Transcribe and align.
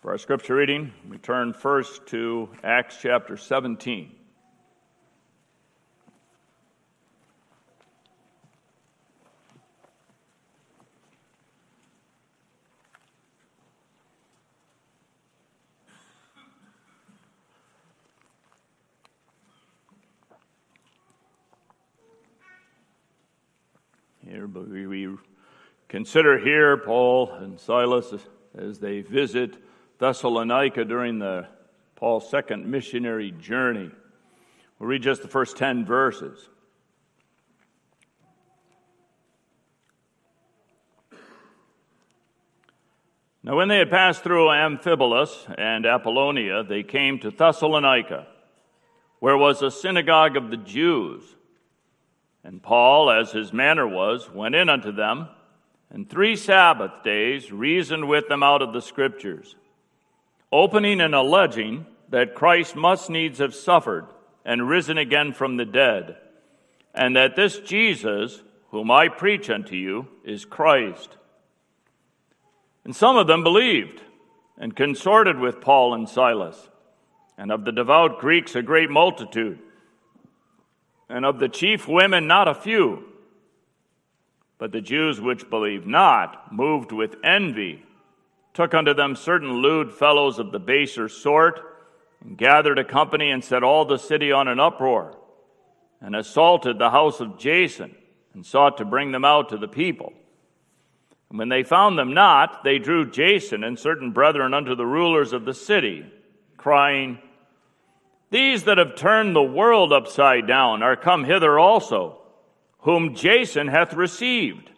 For 0.00 0.12
our 0.12 0.16
scripture 0.18 0.54
reading, 0.54 0.94
we 1.10 1.18
turn 1.18 1.52
first 1.52 2.06
to 2.06 2.48
Acts 2.64 2.96
chapter 3.02 3.36
17. 3.36 4.10
Here, 24.26 24.46
we 24.46 25.14
consider 25.88 26.38
here 26.38 26.78
Paul 26.78 27.32
and 27.32 27.60
Silas 27.60 28.14
as 28.56 28.78
they 28.78 29.02
visit 29.02 29.58
Thessalonica 30.00 30.86
during 30.86 31.18
the 31.18 31.46
Paul's 31.94 32.28
second 32.30 32.66
missionary 32.66 33.32
journey. 33.32 33.90
We'll 34.78 34.88
read 34.88 35.02
just 35.02 35.20
the 35.20 35.28
first 35.28 35.58
10 35.58 35.84
verses. 35.84 36.48
Now, 43.42 43.56
when 43.56 43.68
they 43.68 43.78
had 43.78 43.90
passed 43.90 44.22
through 44.22 44.48
Amphipolis 44.48 45.54
and 45.58 45.84
Apollonia, 45.84 46.62
they 46.62 46.82
came 46.82 47.18
to 47.18 47.30
Thessalonica, 47.30 48.26
where 49.18 49.36
was 49.36 49.60
a 49.60 49.70
synagogue 49.70 50.36
of 50.36 50.50
the 50.50 50.56
Jews. 50.56 51.24
And 52.42 52.62
Paul, 52.62 53.10
as 53.10 53.32
his 53.32 53.52
manner 53.52 53.86
was, 53.86 54.30
went 54.30 54.54
in 54.54 54.70
unto 54.70 54.92
them, 54.92 55.28
and 55.90 56.08
three 56.08 56.36
Sabbath 56.36 57.02
days 57.04 57.52
reasoned 57.52 58.08
with 58.08 58.28
them 58.28 58.42
out 58.42 58.62
of 58.62 58.72
the 58.72 58.80
Scriptures 58.80 59.56
opening 60.52 61.00
and 61.00 61.14
alleging 61.14 61.86
that 62.08 62.34
Christ 62.34 62.74
must 62.74 63.08
needs 63.08 63.38
have 63.38 63.54
suffered 63.54 64.06
and 64.44 64.68
risen 64.68 64.98
again 64.98 65.32
from 65.32 65.56
the 65.56 65.64
dead, 65.64 66.16
and 66.94 67.14
that 67.16 67.36
this 67.36 67.58
Jesus, 67.60 68.42
whom 68.70 68.90
I 68.90 69.08
preach 69.08 69.48
unto 69.50 69.76
you, 69.76 70.08
is 70.24 70.44
Christ. 70.44 71.16
And 72.84 72.96
some 72.96 73.16
of 73.16 73.26
them 73.26 73.44
believed 73.44 74.02
and 74.58 74.74
consorted 74.74 75.38
with 75.38 75.60
Paul 75.60 75.94
and 75.94 76.08
Silas, 76.08 76.68
and 77.38 77.52
of 77.52 77.64
the 77.64 77.72
devout 77.72 78.18
Greeks 78.18 78.54
a 78.54 78.62
great 78.62 78.90
multitude, 78.90 79.58
and 81.08 81.24
of 81.24 81.38
the 81.38 81.48
chief 81.48 81.86
women 81.86 82.26
not 82.26 82.48
a 82.48 82.54
few. 82.54 83.04
But 84.58 84.72
the 84.72 84.82
Jews 84.82 85.20
which 85.20 85.48
believed 85.48 85.86
not, 85.86 86.52
moved 86.52 86.92
with 86.92 87.16
envy, 87.24 87.82
took 88.60 88.74
unto 88.74 88.92
them 88.92 89.16
certain 89.16 89.62
lewd 89.62 89.90
fellows 89.90 90.38
of 90.38 90.52
the 90.52 90.58
baser 90.58 91.08
sort, 91.08 91.62
and 92.20 92.36
gathered 92.36 92.78
a 92.78 92.84
company 92.84 93.30
and 93.30 93.42
set 93.42 93.62
all 93.62 93.86
the 93.86 93.96
city 93.96 94.32
on 94.32 94.48
an 94.48 94.60
uproar, 94.60 95.16
and 96.02 96.14
assaulted 96.14 96.78
the 96.78 96.90
house 96.90 97.20
of 97.20 97.38
Jason, 97.38 97.96
and 98.34 98.44
sought 98.44 98.76
to 98.76 98.84
bring 98.84 99.12
them 99.12 99.24
out 99.24 99.48
to 99.48 99.56
the 99.56 99.66
people. 99.66 100.12
And 101.30 101.38
when 101.38 101.48
they 101.48 101.62
found 101.62 101.98
them 101.98 102.12
not, 102.12 102.62
they 102.62 102.78
drew 102.78 103.10
Jason 103.10 103.64
and 103.64 103.78
certain 103.78 104.10
brethren 104.10 104.52
unto 104.52 104.74
the 104.74 104.84
rulers 104.84 105.32
of 105.32 105.46
the 105.46 105.54
city, 105.54 106.04
crying, 106.58 107.18
These 108.28 108.64
that 108.64 108.76
have 108.76 108.94
turned 108.94 109.34
the 109.34 109.42
world 109.42 109.90
upside 109.90 110.46
down 110.46 110.82
are 110.82 110.96
come 110.96 111.24
hither 111.24 111.58
also, 111.58 112.18
whom 112.80 113.14
Jason 113.14 113.68
hath 113.68 113.94
received. 113.94 114.70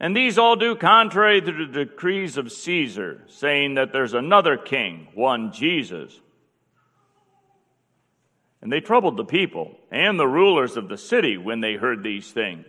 And 0.00 0.16
these 0.16 0.38
all 0.38 0.56
do 0.56 0.74
contrary 0.74 1.42
to 1.42 1.52
the 1.52 1.84
decrees 1.84 2.38
of 2.38 2.50
Caesar, 2.50 3.22
saying 3.26 3.74
that 3.74 3.92
there's 3.92 4.14
another 4.14 4.56
king, 4.56 5.08
one 5.14 5.52
Jesus. 5.52 6.18
And 8.62 8.72
they 8.72 8.80
troubled 8.80 9.18
the 9.18 9.26
people 9.26 9.76
and 9.90 10.18
the 10.18 10.26
rulers 10.26 10.78
of 10.78 10.88
the 10.88 10.96
city 10.96 11.36
when 11.36 11.60
they 11.60 11.74
heard 11.74 12.02
these 12.02 12.30
things. 12.32 12.66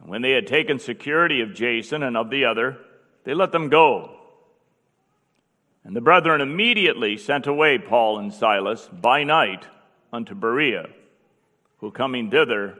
And 0.00 0.08
when 0.08 0.22
they 0.22 0.32
had 0.32 0.46
taken 0.46 0.78
security 0.78 1.42
of 1.42 1.54
Jason 1.54 2.02
and 2.02 2.16
of 2.16 2.30
the 2.30 2.46
other, 2.46 2.78
they 3.24 3.34
let 3.34 3.52
them 3.52 3.68
go. 3.68 4.16
And 5.84 5.94
the 5.94 6.00
brethren 6.00 6.40
immediately 6.40 7.18
sent 7.18 7.46
away 7.46 7.78
Paul 7.78 8.18
and 8.18 8.32
Silas 8.32 8.88
by 8.90 9.22
night 9.24 9.66
unto 10.12 10.34
Berea, 10.34 10.88
who 11.78 11.90
coming 11.90 12.30
thither 12.30 12.78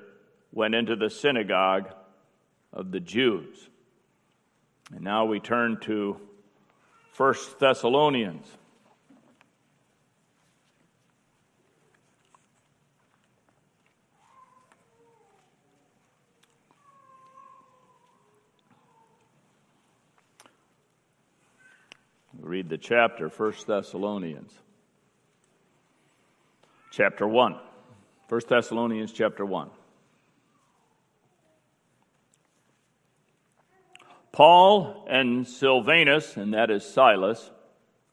went 0.53 0.75
into 0.75 0.97
the 0.97 1.11
synagogue 1.11 1.93
of 2.77 2.93
the 2.93 3.01
Jews. 3.01 3.71
And 4.95 5.01
now 5.01 5.25
we 5.25 5.41
turn 5.41 5.81
to 5.81 6.21
1 7.17 7.35
Thessalonians. 7.59 8.47
read 22.39 22.69
the 22.69 22.79
chapter, 22.79 23.29
1 23.29 23.53
Thessalonians. 23.67 24.53
Chapter 26.93 27.27
1. 27.27 27.57
1 28.29 28.41
Thessalonians 28.49 29.13
chapter 29.13 29.45
1. 29.45 29.69
Paul 34.37 35.07
and 35.09 35.49
Silvanus, 35.49 36.37
and 36.37 36.53
that 36.53 36.71
is 36.71 36.85
Silas, 36.85 37.51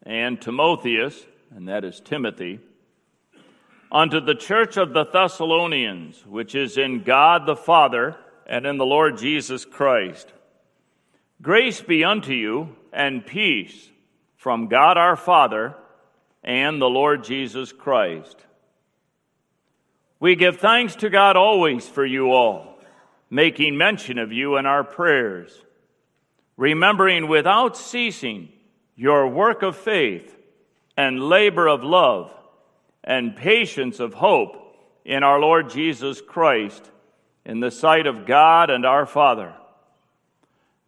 and 0.03 0.41
Timotheus, 0.41 1.25
and 1.53 1.67
that 1.67 1.83
is 1.83 1.99
Timothy, 1.99 2.61
unto 3.91 4.21
the 4.21 4.33
church 4.33 4.77
of 4.77 4.93
the 4.93 5.03
Thessalonians, 5.03 6.25
which 6.25 6.55
is 6.55 6.77
in 6.77 7.03
God 7.03 7.45
the 7.45 7.57
Father 7.57 8.15
and 8.45 8.65
in 8.65 8.77
the 8.77 8.85
Lord 8.85 9.17
Jesus 9.17 9.65
Christ. 9.65 10.31
Grace 11.41 11.81
be 11.81 12.05
unto 12.05 12.31
you 12.31 12.73
and 12.93 13.25
peace 13.25 13.89
from 14.37 14.69
God 14.69 14.97
our 14.97 15.17
Father 15.17 15.75
and 16.41 16.81
the 16.81 16.89
Lord 16.89 17.25
Jesus 17.25 17.73
Christ. 17.73 18.37
We 20.21 20.37
give 20.37 20.55
thanks 20.55 20.95
to 20.95 21.09
God 21.09 21.35
always 21.35 21.85
for 21.85 22.05
you 22.05 22.31
all, 22.31 22.79
making 23.29 23.75
mention 23.77 24.17
of 24.17 24.31
you 24.31 24.55
in 24.55 24.65
our 24.65 24.85
prayers 24.85 25.62
remembering 26.57 27.27
without 27.27 27.75
ceasing 27.75 28.49
your 28.95 29.27
work 29.27 29.63
of 29.63 29.75
faith 29.75 30.35
and 30.95 31.19
labor 31.19 31.67
of 31.67 31.83
love 31.83 32.31
and 33.03 33.35
patience 33.35 33.99
of 33.99 34.13
hope 34.13 34.77
in 35.03 35.23
our 35.23 35.39
Lord 35.39 35.69
Jesus 35.69 36.21
Christ 36.21 36.89
in 37.45 37.59
the 37.59 37.71
sight 37.71 38.07
of 38.07 38.25
God 38.25 38.69
and 38.69 38.85
our 38.85 39.05
Father. 39.05 39.53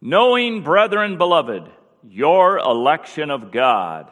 Knowing, 0.00 0.62
brethren 0.62 1.18
beloved, 1.18 1.68
your 2.08 2.58
election 2.58 3.30
of 3.30 3.50
God. 3.50 4.10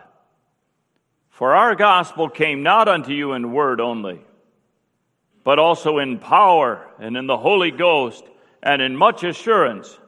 For 1.31 1.55
our 1.55 1.75
gospel 1.75 2.29
came 2.29 2.63
not 2.63 2.89
unto 2.89 3.13
you 3.13 3.33
in 3.33 3.53
word 3.53 3.81
only, 3.81 4.21
but 5.43 5.59
also 5.59 5.99
in 5.99 6.19
power 6.19 6.87
and 6.99 7.17
in 7.17 7.27
the 7.27 7.37
Holy 7.37 7.71
Ghost 7.71 8.25
and 8.63 8.81
in 8.83 8.97
much 8.97 9.25
assurance 9.25 9.99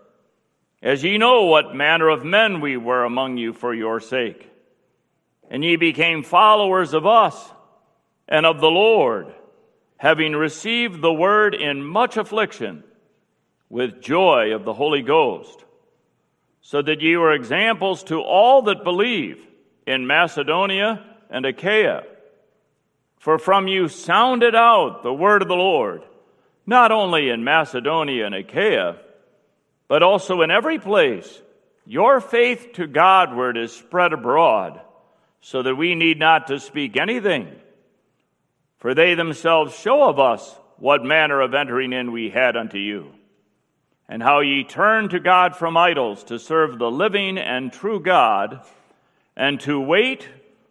as 0.87 1.03
ye 1.03 1.19
know 1.19 1.43
what 1.43 1.75
manner 1.75 2.09
of 2.09 2.25
men 2.25 2.61
we 2.61 2.77
were 2.77 3.03
among 3.03 3.37
you 3.37 3.53
for 3.53 3.75
your 3.75 3.99
sake. 3.99 4.49
And 5.51 5.65
ye 5.65 5.75
became 5.75 6.23
followers 6.23 6.95
of 6.95 7.05
us 7.05 7.53
and 8.29 8.47
of 8.47 8.61
the 8.61 8.71
Lord, 8.71 9.35
having 9.97 10.35
received 10.35 11.03
the 11.03 11.13
word 11.13 11.57
in 11.57 11.83
much 11.83 12.17
affliction 12.17 12.85
with 13.69 14.01
joy 14.01 14.55
of 14.55 14.65
the 14.65 14.75
Holy 14.75 15.03
Ghost, 15.03 15.65
so 16.61 16.81
that 16.83 17.01
ye 17.01 17.17
were 17.17 17.33
examples 17.33 18.05
to 18.05 18.21
all 18.21 18.63
that 18.63 18.85
believe 18.85 19.45
in 19.89 20.07
Macedonia 20.07 21.05
and 21.29 21.45
Achaia. 21.45 22.05
For 23.19 23.41
from 23.41 23.67
you 23.67 23.89
sounded 23.89 24.55
out 24.55 25.03
the 25.03 25.13
word 25.13 25.43
of 25.43 25.49
the 25.49 25.55
Lord, 25.55 26.05
not 26.65 26.93
only 26.93 27.29
in 27.29 27.43
Macedonia 27.43 28.25
and 28.25 28.37
Achaia, 28.37 28.99
but 29.89 30.03
also 30.03 30.43
in 30.43 30.51
every 30.51 30.79
place, 30.79 31.43
your 31.85 32.21
faith 32.21 32.73
to 32.75 32.87
Godward 32.87 33.57
is 33.57 33.73
spread 33.73 34.13
abroad, 34.13 34.81
so 35.41 35.63
that 35.63 35.77
we 35.77 35.95
need 35.95 36.19
not 36.19 36.49
to 36.49 36.59
speak 36.59 36.97
anything. 36.97 37.49
For 38.79 38.95
they 38.95 39.15
themselves 39.15 39.79
show 39.79 40.09
of 40.09 40.19
us 40.19 40.55
what 40.79 41.05
manner 41.05 41.41
of 41.41 41.55
entering 41.55 41.93
in 41.93 42.13
we 42.13 42.31
had 42.31 42.57
unto 42.57 42.79
you, 42.79 43.13
and 44.09 44.23
how 44.23 44.41
ye 44.41 44.65
turned 44.65 45.11
to 45.11 45.21
God 45.21 45.57
from 45.57 45.77
idols 45.77 46.25
to 46.25 46.39
serve 46.39 46.79
the 46.79 46.91
living 46.91 47.39
and 47.39 47.73
true 47.73 48.01
God, 48.01 48.61
and 49.37 49.61
to 49.61 49.81
wait 49.81 50.29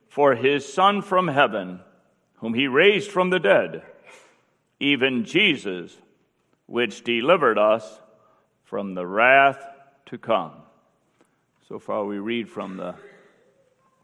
for 0.09 0.35
his 0.35 0.71
Son 0.71 1.01
from 1.01 1.27
heaven, 1.27 1.79
whom 2.35 2.53
he 2.53 2.67
raised 2.67 3.09
from 3.09 3.29
the 3.29 3.39
dead, 3.39 3.83
even 4.79 5.23
Jesus, 5.23 5.95
which 6.65 7.03
delivered 7.03 7.57
us 7.57 7.99
from 8.65 8.95
the 8.95 9.05
wrath 9.05 9.63
to 10.07 10.17
come. 10.17 10.51
So 11.69 11.79
far, 11.79 12.03
we 12.03 12.17
read 12.17 12.49
from 12.49 12.77
the 12.77 12.95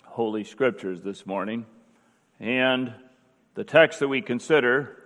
Holy 0.05 0.43
Scriptures 0.43 1.01
this 1.01 1.25
morning. 1.25 1.65
And 2.39 2.93
the 3.55 3.63
text 3.63 3.99
that 3.99 4.07
we 4.07 4.21
consider 4.21 4.97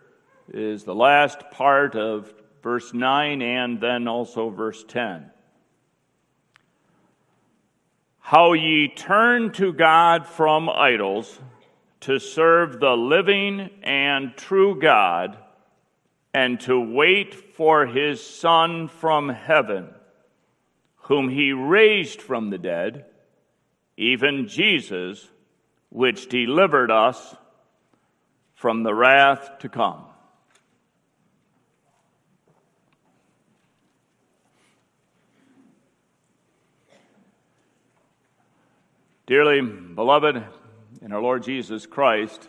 is 0.54 0.84
the 0.84 0.94
last 0.94 1.40
part 1.52 1.96
of 1.96 2.34
verse 2.62 2.94
9 2.94 3.42
and 3.42 3.80
then 3.80 4.10
also 4.10 4.50
verse 4.50 4.84
10. 4.88 5.32
How 8.20 8.54
ye 8.54 8.90
turn 8.90 9.54
to 9.54 9.72
God 9.72 10.28
from 10.28 10.70
idols 10.70 11.40
to 12.02 12.20
serve 12.20 12.80
the 12.82 12.98
living 12.98 13.70
and 13.84 14.36
true 14.36 14.80
God 14.80 15.38
and 16.34 16.60
to 16.62 16.78
wait 16.78 17.45
for 17.56 17.86
his 17.86 18.26
Son 18.26 18.88
from 18.88 19.30
heaven, 19.30 19.90
whom 20.98 21.30
he 21.30 21.54
raised 21.54 22.22
from 22.22 22.50
the 22.50 22.58
dead, 22.58 23.06
even 23.98 24.48
Jesus, 24.48 25.26
which 25.90 26.28
delivered 26.28 26.92
us 26.92 27.36
from 28.56 28.84
the 28.84 28.94
wrath 28.94 29.60
to 29.60 29.70
come. 29.70 30.04
Dearly 39.28 39.62
beloved 39.62 40.44
in 41.02 41.12
our 41.12 41.22
Lord 41.22 41.44
Jesus 41.44 41.86
Christ, 41.86 42.48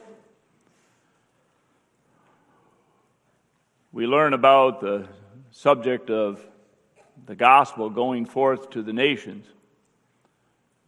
we 3.97 4.07
learn 4.07 4.35
about 4.35 4.83
the 4.83 5.09
subject 5.53 6.11
of 6.11 6.47
the 7.25 7.35
gospel 7.35 7.89
going 7.89 8.27
forth 8.27 8.69
to 8.69 8.83
the 8.83 8.93
nations. 8.93 9.47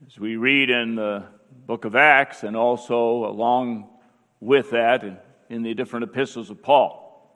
As 0.07 0.19
we 0.19 0.37
read 0.37 0.69
in 0.69 0.97
the 0.97 1.25
book 1.67 1.87
of 1.87 1.97
Acts 1.97 2.43
and 2.43 2.55
also 2.55 3.25
along 3.25 3.89
with 4.41 4.73
that 4.73 5.25
in 5.49 5.63
the 5.63 5.73
different 5.73 6.05
epistles 6.05 6.51
of 6.51 6.63
Paul. 6.63 7.35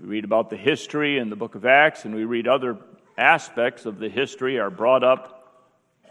We 0.00 0.06
read 0.06 0.22
about 0.22 0.48
the 0.48 0.56
history 0.56 1.18
in 1.18 1.28
the 1.28 1.34
book 1.34 1.56
of 1.56 1.66
Acts, 1.66 2.04
and 2.04 2.14
we 2.14 2.24
read 2.24 2.46
other 2.46 2.78
aspects 3.18 3.84
of 3.84 3.98
the 3.98 4.08
history 4.08 4.60
are 4.60 4.70
brought 4.70 5.02
up 5.02 5.58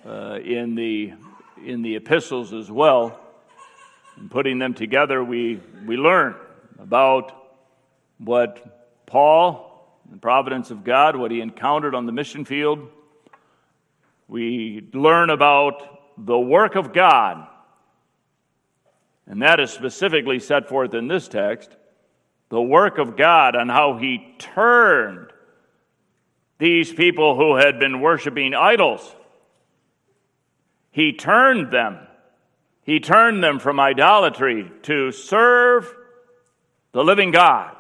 uh, 0.05 0.39
in, 0.43 0.75
the, 0.75 1.13
in 1.65 1.83
the 1.83 1.95
epistles 1.95 2.53
as 2.53 2.69
well. 2.69 3.17
And 4.17 4.29
putting 4.29 4.59
them 4.59 4.73
together, 4.73 5.23
we, 5.23 5.61
we 5.85 5.95
learn 5.95 6.35
about 6.77 7.43
what 8.17 9.05
Paul, 9.05 10.01
the 10.09 10.17
providence 10.17 10.71
of 10.71 10.83
God, 10.83 11.15
what 11.15 11.31
he 11.31 11.41
encountered 11.41 11.95
on 11.95 12.05
the 12.05 12.11
mission 12.11 12.45
field. 12.45 12.89
We 14.27 14.87
learn 14.93 15.29
about 15.29 16.25
the 16.25 16.39
work 16.39 16.75
of 16.75 16.93
God, 16.93 17.47
and 19.27 19.41
that 19.41 19.59
is 19.59 19.71
specifically 19.71 20.39
set 20.39 20.69
forth 20.69 20.93
in 20.93 21.07
this 21.07 21.27
text 21.27 21.75
the 22.49 22.61
work 22.61 22.99
of 22.99 23.17
God 23.17 23.55
and 23.55 23.69
how 23.71 23.97
he 23.97 24.35
turned 24.37 25.31
these 26.57 26.93
people 26.93 27.35
who 27.35 27.55
had 27.55 27.79
been 27.79 28.01
worshiping 28.01 28.53
idols. 28.53 29.15
He 30.91 31.11
turned 31.11 31.71
them. 31.71 31.99
He 32.83 32.99
turned 32.99 33.43
them 33.43 33.59
from 33.59 33.79
idolatry 33.79 34.71
to 34.83 35.11
serve 35.11 35.93
the 36.91 37.03
living 37.03 37.31
God. 37.31 37.74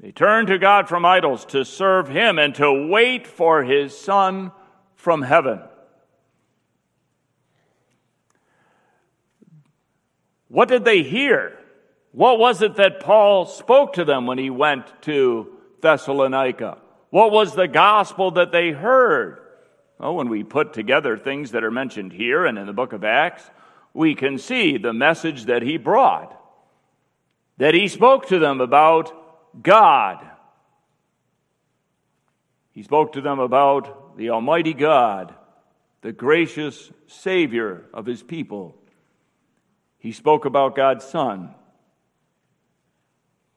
They 0.00 0.12
turned 0.12 0.48
to 0.48 0.58
God 0.58 0.88
from 0.88 1.04
idols 1.04 1.44
to 1.46 1.64
serve 1.64 2.08
Him 2.08 2.38
and 2.38 2.54
to 2.56 2.88
wait 2.88 3.26
for 3.26 3.64
His 3.64 3.96
Son 3.96 4.52
from 4.94 5.22
heaven. 5.22 5.60
What 10.48 10.68
did 10.68 10.84
they 10.84 11.02
hear? 11.02 11.58
What 12.12 12.38
was 12.38 12.62
it 12.62 12.76
that 12.76 13.00
Paul 13.00 13.46
spoke 13.46 13.94
to 13.94 14.04
them 14.04 14.26
when 14.26 14.38
he 14.38 14.48
went 14.48 15.02
to 15.02 15.54
Thessalonica? 15.82 16.78
What 17.10 17.30
was 17.30 17.54
the 17.54 17.68
gospel 17.68 18.30
that 18.32 18.52
they 18.52 18.70
heard? 18.70 19.38
Well, 19.98 20.14
when 20.14 20.28
we 20.28 20.44
put 20.44 20.72
together 20.72 21.16
things 21.16 21.50
that 21.50 21.64
are 21.64 21.70
mentioned 21.70 22.12
here 22.12 22.46
and 22.46 22.58
in 22.58 22.66
the 22.66 22.72
book 22.72 22.92
of 22.92 23.04
Acts, 23.04 23.50
we 23.92 24.14
can 24.14 24.38
see 24.38 24.78
the 24.78 24.92
message 24.92 25.44
that 25.44 25.62
he 25.62 25.76
brought. 25.76 26.38
That 27.58 27.74
he 27.74 27.88
spoke 27.88 28.28
to 28.28 28.38
them 28.38 28.60
about 28.60 29.12
God. 29.60 30.24
He 32.72 32.82
spoke 32.82 33.12
to 33.12 33.20
them 33.20 33.38
about 33.38 34.16
the 34.16 34.30
Almighty 34.30 34.74
God, 34.74 35.34
the 36.02 36.12
gracious 36.12 36.90
Savior 37.06 37.84
of 37.94 38.06
His 38.06 38.22
people. 38.22 38.74
He 39.98 40.12
spoke 40.12 40.44
about 40.44 40.76
God's 40.76 41.04
Son, 41.04 41.54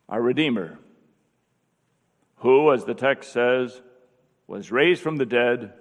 our 0.07 0.21
Redeemer, 0.21 0.79
who, 2.37 2.71
as 2.71 2.85
the 2.85 2.93
text 2.93 3.31
says, 3.31 3.81
was 4.47 4.71
raised 4.71 5.01
from 5.01 5.17
the 5.17 5.25
dead. 5.25 5.73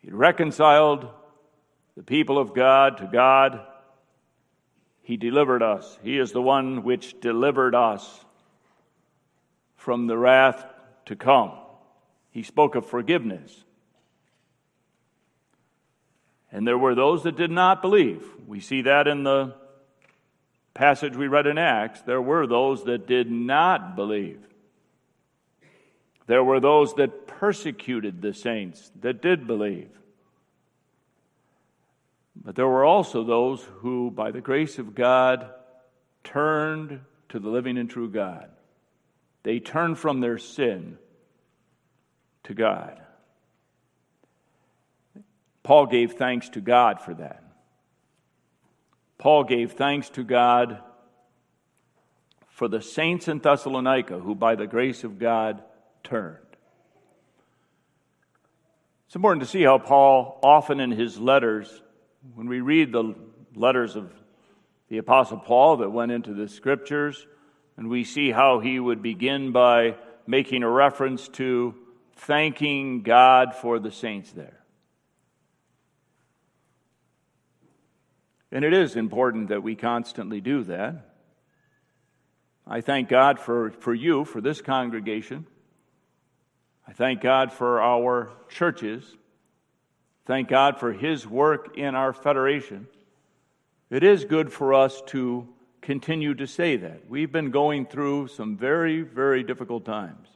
He 0.00 0.10
reconciled 0.10 1.08
the 1.96 2.02
people 2.02 2.38
of 2.38 2.54
God 2.54 2.98
to 2.98 3.06
God 3.06 3.60
he 5.04 5.18
delivered 5.18 5.62
us. 5.62 5.98
He 6.02 6.18
is 6.18 6.32
the 6.32 6.42
one 6.42 6.82
which 6.82 7.20
delivered 7.20 7.74
us 7.74 8.24
from 9.76 10.06
the 10.06 10.16
wrath 10.16 10.64
to 11.04 11.14
come. 11.14 11.52
He 12.30 12.42
spoke 12.42 12.74
of 12.74 12.86
forgiveness. 12.86 13.54
And 16.50 16.66
there 16.66 16.78
were 16.78 16.94
those 16.94 17.24
that 17.24 17.36
did 17.36 17.50
not 17.50 17.82
believe. 17.82 18.24
We 18.46 18.60
see 18.60 18.82
that 18.82 19.06
in 19.06 19.24
the 19.24 19.54
passage 20.72 21.14
we 21.16 21.28
read 21.28 21.46
in 21.46 21.58
Acts. 21.58 22.00
There 22.00 22.22
were 22.22 22.46
those 22.46 22.84
that 22.84 23.06
did 23.06 23.30
not 23.30 23.96
believe. 23.96 24.40
There 26.26 26.42
were 26.42 26.60
those 26.60 26.94
that 26.94 27.26
persecuted 27.26 28.22
the 28.22 28.32
saints 28.32 28.90
that 29.02 29.20
did 29.20 29.46
believe. 29.46 29.90
But 32.36 32.56
there 32.56 32.68
were 32.68 32.84
also 32.84 33.24
those 33.24 33.62
who, 33.78 34.10
by 34.10 34.30
the 34.30 34.40
grace 34.40 34.78
of 34.78 34.94
God, 34.94 35.50
turned 36.24 37.00
to 37.28 37.38
the 37.38 37.48
living 37.48 37.78
and 37.78 37.88
true 37.88 38.10
God. 38.10 38.50
They 39.42 39.60
turned 39.60 39.98
from 39.98 40.20
their 40.20 40.38
sin 40.38 40.98
to 42.44 42.54
God. 42.54 43.00
Paul 45.62 45.86
gave 45.86 46.12
thanks 46.14 46.48
to 46.50 46.60
God 46.60 47.00
for 47.00 47.14
that. 47.14 47.42
Paul 49.18 49.44
gave 49.44 49.72
thanks 49.72 50.10
to 50.10 50.24
God 50.24 50.80
for 52.50 52.68
the 52.68 52.82
saints 52.82 53.28
in 53.28 53.38
Thessalonica 53.38 54.18
who, 54.18 54.34
by 54.34 54.54
the 54.54 54.66
grace 54.66 55.04
of 55.04 55.18
God, 55.18 55.62
turned. 56.02 56.38
It's 59.06 59.16
important 59.16 59.42
to 59.42 59.48
see 59.48 59.62
how 59.62 59.78
Paul, 59.78 60.38
often 60.42 60.80
in 60.80 60.90
his 60.90 61.18
letters, 61.18 61.82
when 62.32 62.48
we 62.48 62.60
read 62.60 62.92
the 62.92 63.14
letters 63.54 63.96
of 63.96 64.10
the 64.88 64.98
Apostle 64.98 65.38
Paul 65.38 65.78
that 65.78 65.90
went 65.90 66.12
into 66.12 66.32
the 66.32 66.48
scriptures, 66.48 67.26
and 67.76 67.88
we 67.88 68.04
see 68.04 68.30
how 68.30 68.60
he 68.60 68.78
would 68.78 69.02
begin 69.02 69.52
by 69.52 69.96
making 70.26 70.62
a 70.62 70.70
reference 70.70 71.28
to 71.28 71.74
thanking 72.16 73.02
God 73.02 73.54
for 73.54 73.78
the 73.78 73.90
saints 73.90 74.32
there. 74.32 74.60
And 78.52 78.64
it 78.64 78.72
is 78.72 78.94
important 78.94 79.48
that 79.48 79.62
we 79.62 79.74
constantly 79.74 80.40
do 80.40 80.62
that. 80.64 81.10
I 82.66 82.80
thank 82.80 83.08
God 83.08 83.40
for, 83.40 83.72
for 83.72 83.92
you, 83.92 84.24
for 84.24 84.40
this 84.40 84.62
congregation. 84.62 85.46
I 86.86 86.92
thank 86.92 87.20
God 87.20 87.52
for 87.52 87.82
our 87.82 88.30
churches. 88.48 89.04
Thank 90.26 90.48
God 90.48 90.78
for 90.78 90.92
His 90.92 91.26
work 91.26 91.76
in 91.76 91.94
our 91.94 92.12
federation. 92.12 92.86
It 93.90 94.02
is 94.02 94.24
good 94.24 94.52
for 94.52 94.72
us 94.74 95.02
to 95.08 95.48
continue 95.82 96.34
to 96.34 96.46
say 96.46 96.76
that. 96.78 97.08
We've 97.08 97.30
been 97.30 97.50
going 97.50 97.86
through 97.86 98.28
some 98.28 98.56
very, 98.56 99.02
very 99.02 99.42
difficult 99.42 99.84
times. 99.84 100.28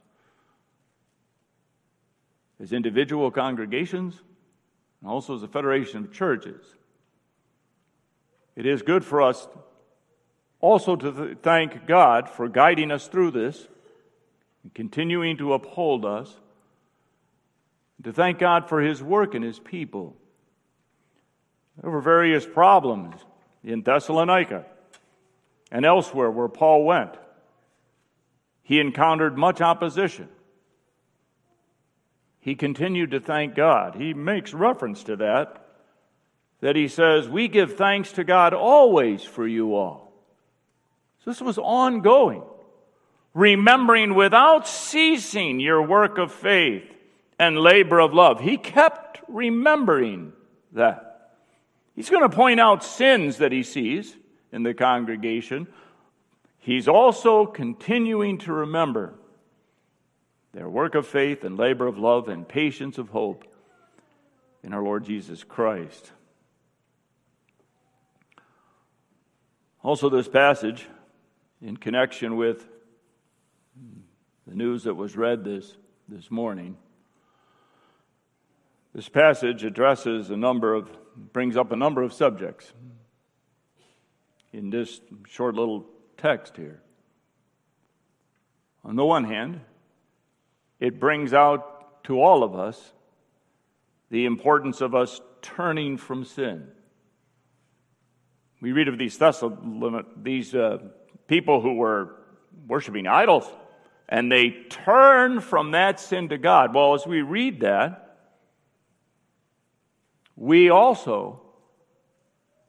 As 2.59 2.71
individual 2.71 3.31
congregations, 3.31 4.21
and 5.01 5.09
also 5.09 5.35
as 5.35 5.43
a 5.43 5.47
federation 5.47 6.03
of 6.03 6.11
churches. 6.11 6.75
It 8.55 8.65
is 8.65 8.81
good 8.81 9.05
for 9.05 9.21
us 9.21 9.47
also 10.59 10.95
to 10.95 11.11
th- 11.11 11.37
thank 11.41 11.87
God 11.87 12.29
for 12.29 12.49
guiding 12.49 12.91
us 12.91 13.07
through 13.07 13.31
this 13.31 13.67
and 14.63 14.73
continuing 14.73 15.37
to 15.37 15.53
uphold 15.53 16.05
us 16.05 16.35
to 18.03 18.13
thank 18.13 18.39
God 18.39 18.69
for 18.69 18.81
His 18.81 19.03
work 19.03 19.33
and 19.35 19.43
His 19.43 19.59
people. 19.59 20.15
There 21.81 21.91
were 21.91 22.01
various 22.01 22.45
problems 22.45 23.15
in 23.63 23.83
Thessalonica 23.83 24.65
and 25.71 25.85
elsewhere 25.85 26.31
where 26.31 26.47
Paul 26.47 26.85
went. 26.85 27.15
He 28.63 28.79
encountered 28.79 29.37
much 29.37 29.61
opposition. 29.61 30.29
he 32.39 32.55
continued 32.55 33.11
to 33.11 33.19
thank 33.19 33.55
God. 33.55 33.95
He 33.95 34.13
makes 34.13 34.53
reference 34.53 35.03
to 35.03 35.17
that, 35.17 35.65
that 36.61 36.75
he 36.75 36.87
says, 36.87 37.27
We 37.27 37.47
give 37.47 37.75
thanks 37.75 38.13
to 38.13 38.23
God 38.23 38.53
always 38.53 39.23
for 39.23 39.47
you 39.47 39.75
all. 39.75 40.13
So 41.23 41.31
this 41.31 41.41
was 41.41 41.57
ongoing, 41.57 42.43
remembering 43.33 44.15
without 44.15 44.67
ceasing 44.67 45.59
your 45.59 45.81
work 45.85 46.17
of 46.17 46.31
faith 46.31 46.83
and 47.39 47.57
labor 47.57 47.99
of 47.99 48.13
love. 48.13 48.41
He 48.41 48.57
kept 48.57 49.21
remembering 49.27 50.33
that. 50.73 51.37
He's 51.95 52.09
going 52.09 52.29
to 52.29 52.35
point 52.35 52.59
out 52.59 52.83
sins 52.83 53.37
that 53.37 53.51
he 53.51 53.63
sees 53.63 54.15
in 54.51 54.63
the 54.63 54.73
congregation. 54.73 55.67
He's 56.59 56.87
also 56.87 57.45
continuing 57.45 58.37
to 58.39 58.53
remember 58.53 59.15
their 60.53 60.69
work 60.69 60.95
of 60.95 61.07
faith 61.07 61.43
and 61.43 61.57
labor 61.57 61.87
of 61.87 61.97
love 61.97 62.27
and 62.27 62.47
patience 62.47 62.97
of 62.97 63.09
hope 63.09 63.45
in 64.63 64.73
our 64.73 64.83
Lord 64.83 65.05
Jesus 65.05 65.43
Christ. 65.43 66.11
Also, 69.81 70.09
this 70.09 70.27
passage, 70.27 70.87
in 71.61 71.77
connection 71.77 72.35
with 72.35 72.67
the 74.45 74.55
news 74.55 74.83
that 74.83 74.95
was 74.95 75.15
read 75.15 75.43
this, 75.43 75.77
this 76.09 76.29
morning, 76.29 76.75
this 78.93 79.09
passage 79.09 79.63
addresses 79.63 80.29
a 80.29 80.37
number 80.37 80.73
of, 80.73 80.89
brings 81.33 81.55
up 81.55 81.71
a 81.71 81.75
number 81.75 82.01
of 82.01 82.13
subjects 82.13 82.73
in 84.51 84.69
this 84.69 84.99
short 85.27 85.55
little 85.55 85.85
text 86.17 86.57
here. 86.57 86.81
On 88.83 88.95
the 88.95 89.05
one 89.05 89.23
hand, 89.23 89.61
it 90.79 90.99
brings 90.99 91.33
out 91.33 92.03
to 92.05 92.21
all 92.21 92.43
of 92.43 92.55
us 92.55 92.93
the 94.09 94.25
importance 94.25 94.81
of 94.81 94.95
us 94.95 95.21
turning 95.41 95.97
from 95.97 96.23
sin. 96.25 96.67
We 98.61 98.71
read 98.71 98.87
of 98.87 98.97
these 98.97 99.19
these 100.17 100.55
uh, 100.55 100.79
people 101.27 101.61
who 101.61 101.75
were 101.75 102.15
worshiping 102.67 103.07
idols, 103.07 103.45
and 104.07 104.31
they 104.31 104.49
turn 104.69 105.39
from 105.39 105.71
that 105.71 105.99
sin 105.99 106.29
to 106.29 106.37
God. 106.37 106.73
Well, 106.73 106.93
as 106.93 107.05
we 107.05 107.21
read 107.21 107.61
that, 107.61 108.08
we 110.39 110.69
also 110.69 111.41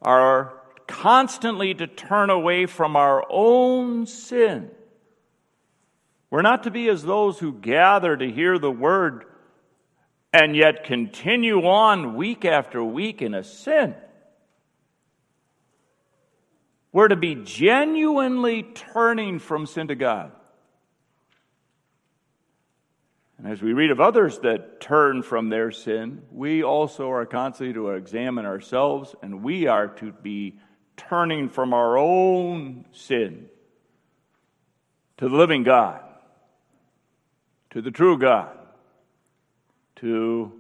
are 0.03 0.53
constantly 0.87 1.73
to 1.73 1.87
turn 1.87 2.29
away 2.29 2.67
from 2.67 2.97
our 2.97 3.25
own 3.31 4.07
sin 4.07 4.71
we're 6.31 6.43
not 6.43 6.63
to 6.63 6.71
be 6.71 6.89
as 6.89 7.03
those 7.03 7.39
who 7.41 7.53
gather 7.53 8.17
to 8.17 8.31
hear 8.31 8.59
the 8.59 8.71
word 8.71 9.25
and 10.33 10.55
yet 10.55 10.85
continue 10.85 11.67
on 11.67 12.15
week 12.15 12.45
after 12.45 12.83
week 12.83 13.21
in 13.21 13.35
a 13.35 13.43
sin. 13.43 13.97
We're 16.93 17.09
to 17.09 17.17
be 17.17 17.35
genuinely 17.35 18.63
turning 18.63 19.41
from 19.41 19.67
sin 19.67 19.89
to 19.89 19.97
God. 19.97 20.31
And 23.41 23.51
as 23.51 23.63
we 23.63 23.73
read 23.73 23.91
of 23.91 24.01
others 24.01 24.39
that 24.41 24.81
turn 24.81 25.23
from 25.23 25.49
their 25.49 25.71
sin, 25.71 26.23
we 26.31 26.63
also 26.63 27.11
are 27.11 27.25
constantly 27.25 27.73
to 27.75 27.91
examine 27.91 28.45
ourselves 28.45 29.15
and 29.23 29.43
we 29.43 29.67
are 29.67 29.89
to 29.89 30.13
be 30.13 30.59
turning 30.97 31.49
from 31.49 31.73
our 31.73 31.97
own 31.97 32.85
sin 32.93 33.47
to 35.17 35.29
the 35.29 35.35
living 35.35 35.63
God 35.63 36.03
to 37.71 37.81
the 37.81 37.91
true 37.91 38.19
God, 38.19 38.57
to 39.97 40.53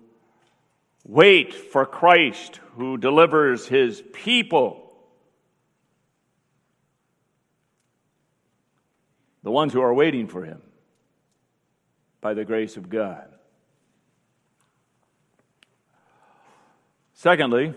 wait 1.05 1.53
for 1.53 1.85
Christ 1.85 2.61
who 2.77 2.97
delivers 2.97 3.67
his 3.67 4.03
people, 4.13 4.93
the 9.43 9.51
ones 9.51 9.73
who 9.73 9.81
are 9.81 9.95
waiting 9.95 10.29
for 10.29 10.45
him 10.45 10.63
by 12.21 12.35
the 12.35 12.45
grace 12.45 12.77
of 12.77 12.89
God. 12.89 13.29
Secondly, 17.15 17.75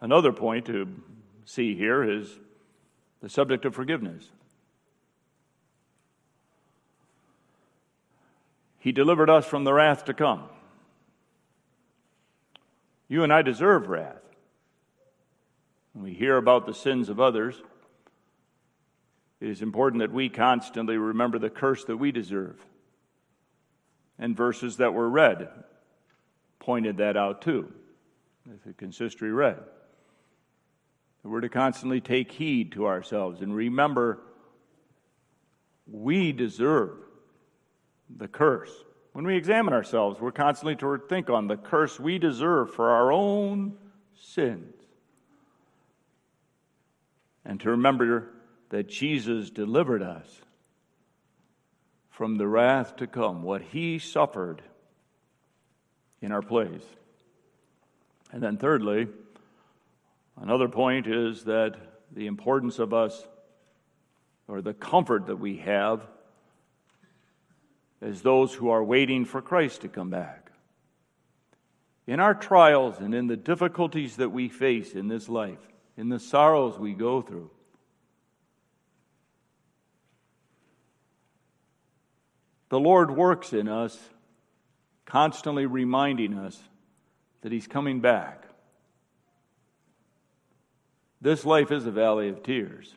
another 0.00 0.32
point 0.32 0.66
to 0.66 0.88
see 1.44 1.74
here 1.74 2.02
is 2.02 2.38
the 3.20 3.28
subject 3.28 3.64
of 3.64 3.74
forgiveness. 3.74 4.30
He 8.78 8.92
delivered 8.92 9.28
us 9.28 9.44
from 9.44 9.64
the 9.64 9.72
wrath 9.72 10.04
to 10.04 10.14
come. 10.14 10.44
You 13.08 13.24
and 13.24 13.32
I 13.32 13.42
deserve 13.42 13.88
wrath. 13.88 14.22
When 15.92 16.04
we 16.04 16.12
hear 16.12 16.36
about 16.36 16.66
the 16.66 16.74
sins 16.74 17.08
of 17.08 17.18
others, 17.18 17.60
it 19.40 19.48
is 19.48 19.62
important 19.62 20.00
that 20.00 20.12
we 20.12 20.28
constantly 20.28 20.98
remember 20.98 21.38
the 21.38 21.50
curse 21.50 21.84
that 21.86 21.96
we 21.96 22.12
deserve. 22.12 22.64
And 24.18 24.36
verses 24.36 24.78
that 24.78 24.94
were 24.94 25.08
read 25.08 25.48
pointed 26.58 26.96
that 26.98 27.16
out 27.16 27.42
too, 27.42 27.72
as 28.52 28.60
the 28.64 28.72
consistory 28.72 29.30
read. 29.30 29.58
We're 31.22 31.40
to 31.40 31.48
constantly 31.48 32.00
take 32.00 32.30
heed 32.30 32.72
to 32.72 32.86
ourselves 32.86 33.40
and 33.40 33.54
remember 33.54 34.20
we 35.90 36.32
deserve 36.32 36.98
the 38.08 38.28
curse. 38.28 38.70
When 39.12 39.26
we 39.26 39.36
examine 39.36 39.74
ourselves, 39.74 40.20
we're 40.20 40.30
constantly 40.30 40.76
to 40.76 40.98
think 41.08 41.30
on 41.30 41.48
the 41.48 41.56
curse 41.56 41.98
we 41.98 42.18
deserve 42.18 42.74
for 42.74 42.90
our 42.90 43.10
own 43.10 43.76
sins. 44.14 44.74
And 47.44 47.60
to 47.60 47.70
remember 47.70 48.28
that 48.70 48.88
Jesus 48.88 49.50
delivered 49.50 50.02
us 50.02 50.28
from 52.16 52.36
the 52.36 52.48
wrath 52.48 52.96
to 52.96 53.06
come, 53.06 53.42
what 53.42 53.60
he 53.60 53.98
suffered 53.98 54.62
in 56.22 56.32
our 56.32 56.40
place. 56.40 56.82
And 58.32 58.42
then, 58.42 58.56
thirdly, 58.56 59.08
another 60.40 60.66
point 60.66 61.06
is 61.06 61.44
that 61.44 61.76
the 62.10 62.26
importance 62.26 62.78
of 62.78 62.94
us, 62.94 63.22
or 64.48 64.62
the 64.62 64.72
comfort 64.72 65.26
that 65.26 65.36
we 65.36 65.58
have 65.58 66.06
as 68.00 68.22
those 68.22 68.54
who 68.54 68.70
are 68.70 68.82
waiting 68.82 69.26
for 69.26 69.42
Christ 69.42 69.82
to 69.82 69.88
come 69.88 70.08
back. 70.08 70.50
In 72.06 72.18
our 72.18 72.34
trials 72.34 72.98
and 72.98 73.14
in 73.14 73.26
the 73.26 73.36
difficulties 73.36 74.16
that 74.16 74.30
we 74.30 74.48
face 74.48 74.94
in 74.94 75.08
this 75.08 75.28
life, 75.28 75.60
in 75.98 76.08
the 76.08 76.20
sorrows 76.20 76.78
we 76.78 76.94
go 76.94 77.20
through, 77.20 77.50
the 82.76 82.80
Lord 82.80 83.10
works 83.10 83.54
in 83.54 83.68
us, 83.68 83.98
constantly 85.06 85.64
reminding 85.64 86.34
us 86.34 86.60
that 87.40 87.50
He's 87.50 87.66
coming 87.66 88.02
back. 88.02 88.44
This 91.22 91.46
life 91.46 91.72
is 91.72 91.86
a 91.86 91.90
valley 91.90 92.28
of 92.28 92.42
tears. 92.42 92.94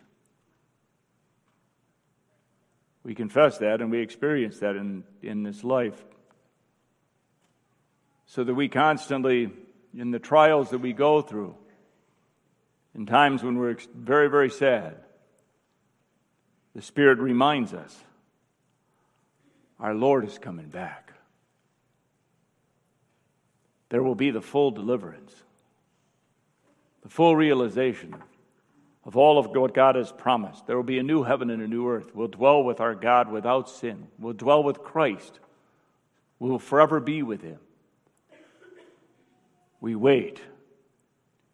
We 3.06 3.16
confess 3.16 3.60
that 3.60 3.80
and 3.80 3.90
we 3.90 4.02
experience 4.02 4.60
that 4.60 4.76
in, 4.76 5.06
in 5.22 5.44
this 5.44 5.64
life. 5.64 6.04
So 8.26 8.44
that 8.44 8.54
we 8.54 8.68
constantly, 8.68 9.50
in 9.98 10.12
the 10.12 10.20
trials 10.20 10.72
that 10.72 10.80
we 10.80 10.92
go 10.92 11.22
through, 11.22 11.56
in 12.96 13.06
times 13.06 13.44
when 13.44 13.58
we're 13.58 13.78
very, 13.96 14.30
very 14.30 14.50
sad, 14.50 14.98
the 16.76 16.82
Spirit 16.82 17.20
reminds 17.20 17.74
us 17.74 17.98
our 19.80 19.94
Lord 19.94 20.26
is 20.26 20.38
coming 20.38 20.68
back. 20.68 21.14
There 23.90 24.04
will 24.04 24.16
be 24.16 24.32
the 24.32 24.42
full 24.42 24.72
deliverance, 24.72 25.34
the 27.02 27.10
full 27.10 27.36
realization 27.36 28.16
of 29.06 29.18
all 29.18 29.40
of 29.40 29.48
what 29.48 29.74
God 29.74 29.96
has 29.96 30.12
promised. 30.12 30.68
There 30.68 30.76
will 30.76 30.84
be 30.84 31.00
a 31.00 31.04
new 31.04 31.24
heaven 31.24 31.50
and 31.50 31.62
a 31.62 31.68
new 31.68 31.90
earth. 31.90 32.14
We'll 32.14 32.28
dwell 32.28 32.64
with 32.64 32.80
our 32.80 32.94
God 32.94 33.32
without 33.32 33.70
sin. 33.70 34.08
We'll 34.20 34.34
dwell 34.34 34.64
with 34.64 34.84
Christ. 34.84 35.40
We 36.38 36.50
will 36.50 36.60
forever 36.60 37.00
be 37.00 37.24
with 37.24 37.42
Him. 37.42 37.60
We 39.82 39.96
wait, 39.96 40.42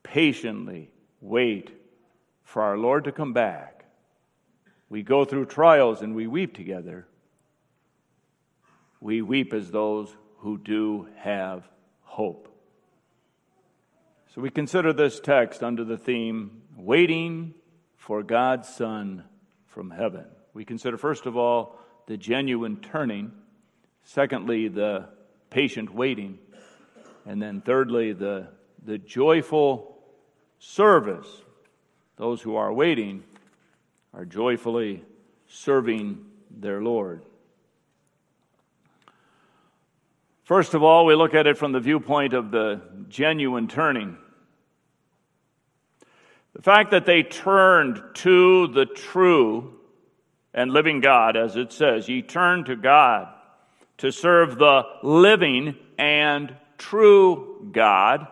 patiently 0.03 0.89
wait 1.22 1.72
for 2.44 2.63
our 2.63 2.77
Lord 2.77 3.05
to 3.05 3.12
come 3.12 3.34
back. 3.34 3.86
We 4.89 5.03
go 5.03 5.25
through 5.25 5.46
trials 5.46 6.01
and 6.01 6.15
we 6.15 6.27
weep 6.27 6.55
together. 6.55 7.08
We 9.05 9.21
weep 9.21 9.53
as 9.53 9.69
those 9.69 10.09
who 10.38 10.57
do 10.57 11.07
have 11.17 11.69
hope. 12.01 12.50
So 14.33 14.41
we 14.41 14.50
consider 14.50 14.93
this 14.93 15.19
text 15.19 15.62
under 15.62 15.83
the 15.83 15.95
theme 15.95 16.63
waiting 16.75 17.53
for 17.97 18.24
God's 18.24 18.67
Son 18.67 19.24
from 19.67 19.91
heaven. 19.91 20.25
We 20.55 20.65
consider, 20.65 20.97
first 20.97 21.27
of 21.27 21.38
all, 21.38 21.77
the 22.07 22.17
genuine 22.17 22.77
turning, 22.77 23.31
secondly, 24.05 24.69
the 24.69 25.09
patient 25.51 25.93
waiting. 25.93 26.39
And 27.27 27.39
then, 27.39 27.62
thirdly, 27.62 28.12
the, 28.12 28.47
the 28.83 28.97
joyful 28.97 30.00
service. 30.57 31.27
Those 32.17 32.41
who 32.41 32.55
are 32.55 32.74
waiting 32.74 33.24
are 34.15 34.25
joyfully 34.25 35.03
serving 35.45 36.25
their 36.50 36.81
Lord. 36.81 37.21
First 40.46 40.75
of 40.75 40.84
all, 40.84 41.08
we 41.08 41.16
look 41.16 41.34
at 41.34 41.48
it 41.48 41.58
from 41.58 41.72
the 41.72 41.80
viewpoint 41.80 42.34
of 42.34 42.52
the 42.52 42.80
genuine 43.10 43.68
turning. 43.68 44.16
The 46.54 46.62
fact 46.62 46.92
that 46.92 47.08
they 47.08 47.24
turned 47.24 48.00
to 48.16 48.68
the 48.68 48.86
true 48.86 49.74
and 50.54 50.70
living 50.72 51.02
God, 51.02 51.36
as 51.36 51.56
it 51.56 51.74
says, 51.74 52.08
ye 52.08 52.22
turn 52.22 52.64
to 52.66 52.75
God 52.75 53.28
to 53.98 54.12
serve 54.12 54.60
the 54.60 54.84
living 55.02 55.75
and 55.98 56.56
true 56.78 57.68
God, 57.72 58.28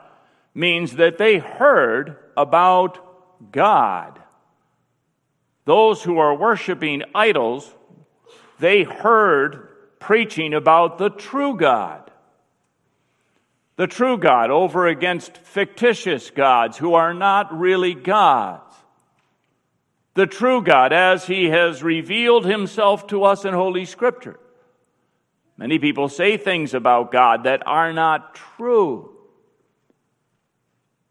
means 0.54 0.98
that 0.98 1.18
they 1.18 1.40
heard 1.40 2.18
about 2.38 3.52
God. 3.52 4.20
Those 5.66 6.04
who 6.04 6.20
are 6.20 6.36
worshiping 6.36 7.02
idols, 7.16 7.74
they 8.60 8.84
heard 8.84 9.70
preaching 10.00 10.54
about 10.54 10.98
the 10.98 11.10
true 11.10 11.58
God. 11.58 12.03
The 13.76 13.88
true 13.88 14.18
God 14.18 14.52
over 14.52 14.88
against 14.88 15.38
fictitious 15.38 16.30
gods 16.30 16.78
who 16.78 16.94
are 16.94 17.14
not 17.14 17.58
really 17.58 17.96
gods. 17.96 18.76
The 20.14 20.28
true 20.28 20.62
God 20.62 20.94
as 20.94 21.26
he 21.26 21.46
has 21.46 21.82
revealed 21.82 22.46
himself 22.46 23.08
to 23.08 23.24
us 23.24 23.46
in 23.46 23.54
Holy 23.54 23.86
Scripture. 23.86 24.40
Many 25.58 25.80
people 25.80 26.08
say 26.08 26.38
things 26.38 26.74
about 26.74 27.12
God 27.12 27.46
that 27.46 27.64
are 27.66 27.94
not 27.94 28.36
true. 28.36 29.10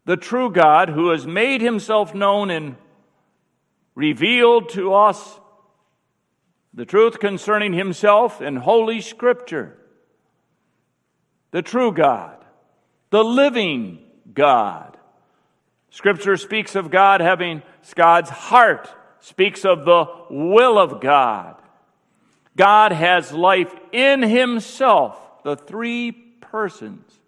The 0.05 0.17
true 0.17 0.49
God 0.49 0.89
who 0.89 1.09
has 1.09 1.25
made 1.25 1.61
himself 1.61 2.13
known 2.13 2.49
and 2.49 2.75
revealed 3.95 4.69
to 4.69 4.93
us 4.93 5.39
the 6.73 6.85
truth 6.85 7.19
concerning 7.19 7.73
himself 7.73 8.41
in 8.41 8.55
Holy 8.55 8.99
Scripture. 9.01 9.77
The 11.51 11.61
true 11.61 11.91
God, 11.91 12.42
the 13.13 13.23
living 13.23 13.99
God. 14.33 14.97
Scripture 15.91 16.35
speaks 16.35 16.75
of 16.75 16.89
God 16.89 17.21
having 17.21 17.61
God's 17.93 18.31
heart, 18.31 18.89
speaks 19.19 19.65
of 19.65 19.85
the 19.85 20.05
will 20.31 20.79
of 20.79 20.99
God. 20.99 21.55
God 22.57 22.91
has 22.91 23.31
life 23.31 23.71
in 23.91 24.23
himself, 24.23 25.15
the 25.43 25.55
three 25.55 26.11
persons 26.11 27.19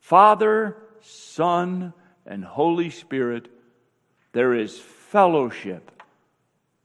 Father, 0.00 0.78
Son, 1.02 1.92
and 2.24 2.42
Holy 2.42 2.88
Spirit. 2.88 3.48
There 4.32 4.54
is 4.54 4.78
fellowship 4.78 5.90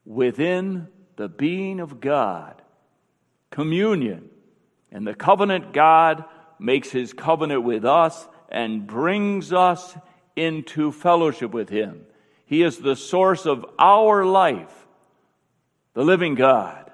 within 0.06 0.90
the 1.16 1.30
being 1.30 1.80
of 1.80 2.02
God, 2.02 2.62
communion. 3.52 4.30
And 4.92 5.08
the 5.08 5.16
covenant 5.16 5.72
God 5.72 6.26
makes 6.60 6.90
his 6.90 7.14
covenant 7.14 7.64
with 7.64 7.86
us 7.86 8.28
and 8.50 8.88
brings 8.88 9.54
us 9.54 9.98
into 10.36 10.92
fellowship 10.92 11.52
with 11.52 11.70
him. 11.70 12.06
He 12.46 12.64
is 12.64 12.78
the 12.78 12.96
source 12.96 13.46
of 13.46 13.66
our 13.78 14.26
life, 14.26 14.88
the 15.94 16.04
living 16.04 16.36
God. 16.36 16.90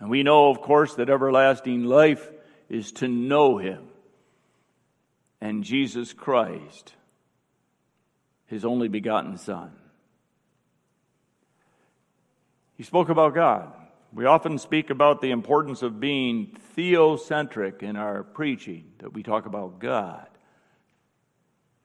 And 0.00 0.10
we 0.10 0.22
know, 0.22 0.50
of 0.50 0.60
course, 0.60 0.94
that 0.94 1.10
everlasting 1.10 1.84
life 1.84 2.30
is 2.68 2.92
to 2.92 3.08
know 3.08 3.58
him 3.58 3.88
and 5.44 5.62
Jesus 5.62 6.14
Christ, 6.14 6.94
his 8.46 8.64
only 8.64 8.88
begotten 8.88 9.36
Son. 9.36 9.70
He 12.78 12.82
spoke 12.82 13.10
about 13.10 13.34
God. 13.34 13.70
We 14.14 14.26
often 14.26 14.58
speak 14.58 14.90
about 14.90 15.20
the 15.20 15.32
importance 15.32 15.82
of 15.82 15.98
being 15.98 16.56
theocentric 16.76 17.82
in 17.82 17.96
our 17.96 18.22
preaching, 18.22 18.92
that 18.98 19.12
we 19.12 19.24
talk 19.24 19.46
about 19.46 19.80
God. 19.80 20.28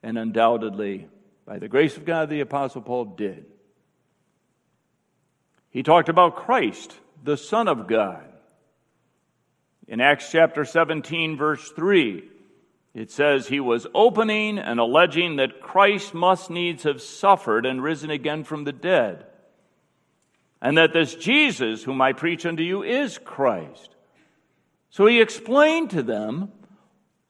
And 0.04 0.16
undoubtedly, 0.16 1.08
by 1.44 1.58
the 1.58 1.66
grace 1.66 1.96
of 1.96 2.04
God, 2.04 2.30
the 2.30 2.40
Apostle 2.40 2.82
Paul 2.82 3.06
did. 3.16 3.46
He 5.70 5.82
talked 5.82 6.08
about 6.08 6.36
Christ, 6.36 6.94
the 7.24 7.36
Son 7.36 7.66
of 7.66 7.88
God. 7.88 8.24
In 9.88 10.00
Acts 10.00 10.30
chapter 10.30 10.64
17, 10.64 11.36
verse 11.36 11.68
3, 11.72 12.22
it 12.94 13.10
says, 13.10 13.48
He 13.48 13.58
was 13.58 13.88
opening 13.92 14.60
and 14.60 14.78
alleging 14.78 15.36
that 15.36 15.60
Christ 15.60 16.14
must 16.14 16.48
needs 16.48 16.84
have 16.84 17.02
suffered 17.02 17.66
and 17.66 17.82
risen 17.82 18.10
again 18.10 18.44
from 18.44 18.62
the 18.62 18.72
dead 18.72 19.26
and 20.62 20.76
that 20.78 20.92
this 20.92 21.14
Jesus, 21.14 21.82
whom 21.82 22.00
I 22.00 22.12
preach 22.12 22.44
unto 22.44 22.62
you, 22.62 22.82
is 22.82 23.18
Christ. 23.18 23.94
So 24.90 25.06
he 25.06 25.20
explained 25.20 25.90
to 25.90 26.02
them 26.02 26.52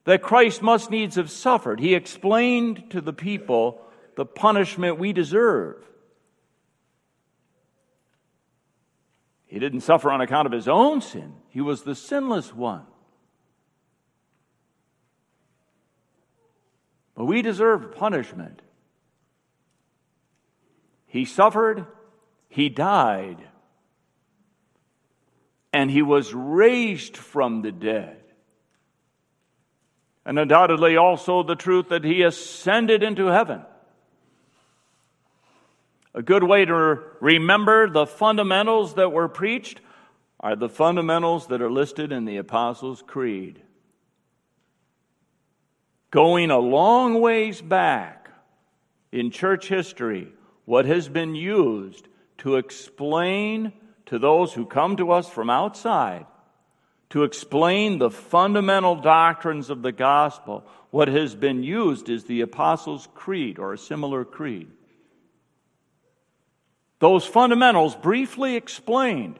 that 0.04 0.22
Christ 0.22 0.62
must 0.62 0.90
needs 0.90 1.16
have 1.16 1.30
suffered. 1.30 1.78
He 1.78 1.94
explained 1.94 2.90
to 2.90 3.00
the 3.00 3.12
people 3.12 3.82
the 4.16 4.24
punishment 4.24 4.98
we 4.98 5.12
deserve. 5.12 5.76
He 9.46 9.58
didn't 9.58 9.80
suffer 9.80 10.10
on 10.10 10.20
account 10.20 10.46
of 10.46 10.52
his 10.52 10.68
own 10.68 11.00
sin, 11.00 11.34
he 11.48 11.60
was 11.60 11.82
the 11.82 11.94
sinless 11.94 12.54
one. 12.54 12.86
But 17.16 17.26
we 17.26 17.42
deserve 17.42 17.94
punishment. 17.94 18.62
He 21.06 21.24
suffered 21.24 21.84
he 22.50 22.68
died. 22.68 23.38
And 25.72 25.90
he 25.90 26.02
was 26.02 26.34
raised 26.34 27.16
from 27.16 27.62
the 27.62 27.72
dead. 27.72 28.18
And 30.26 30.38
undoubtedly 30.38 30.96
also 30.96 31.42
the 31.42 31.56
truth 31.56 31.88
that 31.88 32.04
he 32.04 32.22
ascended 32.22 33.02
into 33.02 33.26
heaven. 33.26 33.62
A 36.12 36.22
good 36.22 36.42
way 36.42 36.64
to 36.64 36.98
remember 37.20 37.88
the 37.88 38.04
fundamentals 38.04 38.94
that 38.94 39.12
were 39.12 39.28
preached 39.28 39.80
are 40.40 40.56
the 40.56 40.68
fundamentals 40.68 41.46
that 41.46 41.62
are 41.62 41.70
listed 41.70 42.10
in 42.10 42.24
the 42.24 42.38
Apostles' 42.38 43.04
Creed. 43.06 43.62
Going 46.10 46.50
a 46.50 46.58
long 46.58 47.20
ways 47.20 47.60
back 47.60 48.28
in 49.12 49.30
church 49.30 49.68
history, 49.68 50.32
what 50.64 50.84
has 50.86 51.08
been 51.08 51.36
used 51.36 52.08
to 52.40 52.56
explain 52.56 53.72
to 54.06 54.18
those 54.18 54.52
who 54.52 54.66
come 54.66 54.96
to 54.96 55.12
us 55.12 55.28
from 55.28 55.48
outside, 55.48 56.26
to 57.10 57.22
explain 57.22 57.98
the 57.98 58.10
fundamental 58.10 58.96
doctrines 58.96 59.70
of 59.70 59.82
the 59.82 59.92
gospel, 59.92 60.64
what 60.90 61.08
has 61.08 61.34
been 61.34 61.62
used 61.62 62.08
is 62.08 62.24
the 62.24 62.40
Apostles' 62.40 63.08
Creed 63.14 63.58
or 63.58 63.72
a 63.72 63.78
similar 63.78 64.24
creed. 64.24 64.68
Those 66.98 67.24
fundamentals 67.24 67.94
briefly 67.94 68.56
explained. 68.56 69.38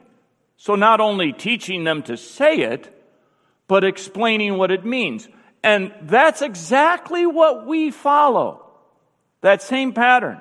So, 0.57 0.75
not 0.75 0.99
only 0.99 1.33
teaching 1.33 1.83
them 1.83 2.03
to 2.03 2.17
say 2.17 2.57
it, 2.59 2.95
but 3.67 3.83
explaining 3.83 4.57
what 4.57 4.71
it 4.71 4.85
means. 4.85 5.27
And 5.63 5.93
that's 6.03 6.41
exactly 6.41 7.25
what 7.25 7.65
we 7.65 7.89
follow. 7.89 8.71
That 9.41 9.61
same 9.61 9.93
pattern. 9.93 10.39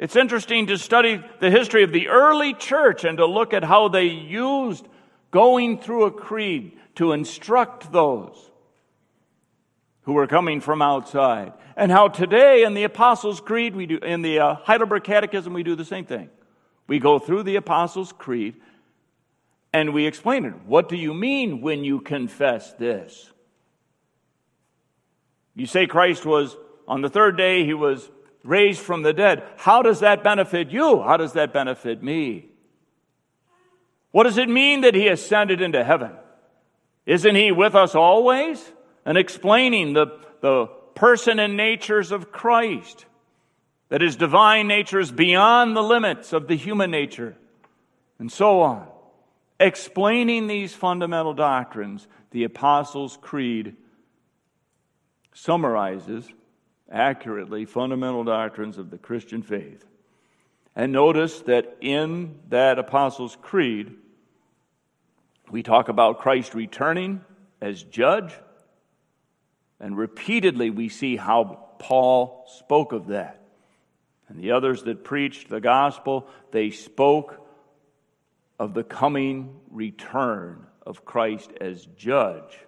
It's 0.00 0.16
interesting 0.16 0.68
to 0.68 0.78
study 0.78 1.22
the 1.40 1.50
history 1.50 1.82
of 1.82 1.92
the 1.92 2.08
early 2.08 2.54
church 2.54 3.04
and 3.04 3.18
to 3.18 3.26
look 3.26 3.52
at 3.52 3.62
how 3.62 3.88
they 3.88 4.04
used 4.04 4.88
going 5.30 5.78
through 5.78 6.06
a 6.06 6.10
creed 6.10 6.72
to 6.94 7.12
instruct 7.12 7.92
those 7.92 8.50
who 10.04 10.14
were 10.14 10.26
coming 10.26 10.62
from 10.62 10.80
outside. 10.80 11.52
And 11.76 11.92
how 11.92 12.08
today 12.08 12.62
in 12.62 12.72
the 12.72 12.84
Apostles' 12.84 13.42
Creed, 13.42 13.76
we 13.76 13.84
do, 13.84 13.98
in 13.98 14.22
the 14.22 14.38
uh, 14.38 14.54
Heidelberg 14.54 15.04
Catechism, 15.04 15.52
we 15.52 15.62
do 15.62 15.76
the 15.76 15.84
same 15.84 16.06
thing. 16.06 16.30
We 16.86 16.98
go 16.98 17.18
through 17.18 17.42
the 17.42 17.56
Apostles' 17.56 18.14
Creed 18.16 18.54
and 19.70 19.92
we 19.92 20.06
explain 20.06 20.46
it. 20.46 20.54
What 20.64 20.88
do 20.88 20.96
you 20.96 21.12
mean 21.12 21.60
when 21.60 21.84
you 21.84 22.00
confess 22.00 22.72
this? 22.72 23.30
You 25.54 25.66
say 25.66 25.86
Christ 25.86 26.24
was, 26.24 26.56
on 26.88 27.02
the 27.02 27.10
third 27.10 27.36
day, 27.36 27.66
he 27.66 27.74
was 27.74 28.10
raised 28.42 28.80
from 28.80 29.02
the 29.02 29.12
dead. 29.12 29.42
How 29.56 29.82
does 29.82 30.00
that 30.00 30.22
benefit 30.24 30.70
you? 30.70 31.02
How 31.02 31.16
does 31.16 31.34
that 31.34 31.52
benefit 31.52 32.02
me? 32.02 32.46
What 34.12 34.24
does 34.24 34.38
it 34.38 34.48
mean 34.48 34.80
that 34.80 34.94
he 34.94 35.08
ascended 35.08 35.60
into 35.60 35.84
heaven? 35.84 36.12
Isn't 37.06 37.34
he 37.34 37.52
with 37.52 37.74
us 37.74 37.94
always? 37.94 38.72
And 39.04 39.16
explaining 39.16 39.92
the, 39.92 40.18
the 40.40 40.66
person 40.94 41.38
and 41.38 41.56
natures 41.56 42.12
of 42.12 42.32
Christ, 42.32 43.06
that 43.88 44.00
his 44.00 44.16
divine 44.16 44.68
nature 44.68 45.00
is 45.00 45.10
beyond 45.10 45.76
the 45.76 45.82
limits 45.82 46.32
of 46.32 46.48
the 46.48 46.56
human 46.56 46.90
nature, 46.90 47.36
and 48.18 48.30
so 48.30 48.60
on. 48.60 48.86
explaining 49.60 50.46
these 50.46 50.74
fundamental 50.74 51.34
doctrines, 51.34 52.08
the 52.30 52.44
Apostles' 52.44 53.18
Creed 53.20 53.76
summarizes 55.34 56.26
accurately 56.90 57.64
fundamental 57.64 58.24
doctrines 58.24 58.78
of 58.78 58.90
the 58.90 58.98
Christian 58.98 59.42
faith. 59.42 59.84
And 60.74 60.92
notice 60.92 61.40
that 61.42 61.76
in 61.80 62.38
that 62.48 62.78
Apostles' 62.78 63.36
Creed, 63.40 63.92
we 65.50 65.62
talk 65.62 65.88
about 65.88 66.20
Christ 66.20 66.54
returning 66.54 67.22
as 67.60 67.82
judge, 67.82 68.32
and 69.78 69.96
repeatedly 69.96 70.70
we 70.70 70.88
see 70.88 71.16
how 71.16 71.66
Paul 71.78 72.46
spoke 72.58 72.92
of 72.92 73.08
that. 73.08 73.40
And 74.28 74.38
the 74.38 74.52
others 74.52 74.84
that 74.84 75.02
preached 75.02 75.48
the 75.48 75.60
gospel, 75.60 76.28
they 76.52 76.70
spoke 76.70 77.44
of 78.58 78.74
the 78.74 78.84
coming 78.84 79.58
return 79.70 80.66
of 80.86 81.04
Christ 81.04 81.50
as 81.60 81.86
judge. 81.96 82.58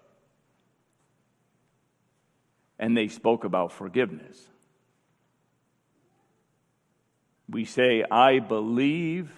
And 2.83 2.97
they 2.97 3.07
spoke 3.07 3.45
about 3.45 3.71
forgiveness. 3.71 4.37
We 7.49 7.65
say, 7.65 8.03
I 8.11 8.41
believe 8.41 9.31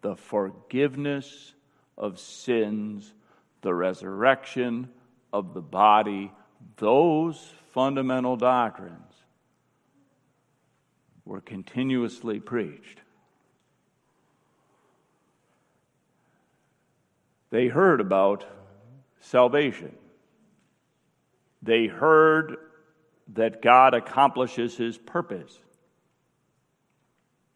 the 0.00 0.16
forgiveness 0.16 1.52
of 1.98 2.18
sins, 2.18 3.12
the 3.60 3.74
resurrection 3.74 4.88
of 5.30 5.52
the 5.52 5.60
body, 5.60 6.32
those 6.78 7.52
fundamental 7.74 8.38
doctrines 8.38 9.12
were 11.26 11.42
continuously 11.42 12.40
preached. 12.40 13.02
They 17.50 17.66
heard 17.66 18.00
about 18.00 18.46
salvation. 19.20 19.94
They 21.60 21.86
heard 21.86 22.56
that 23.34 23.62
God 23.62 23.94
accomplishes 23.94 24.76
his 24.76 24.98
purpose 24.98 25.58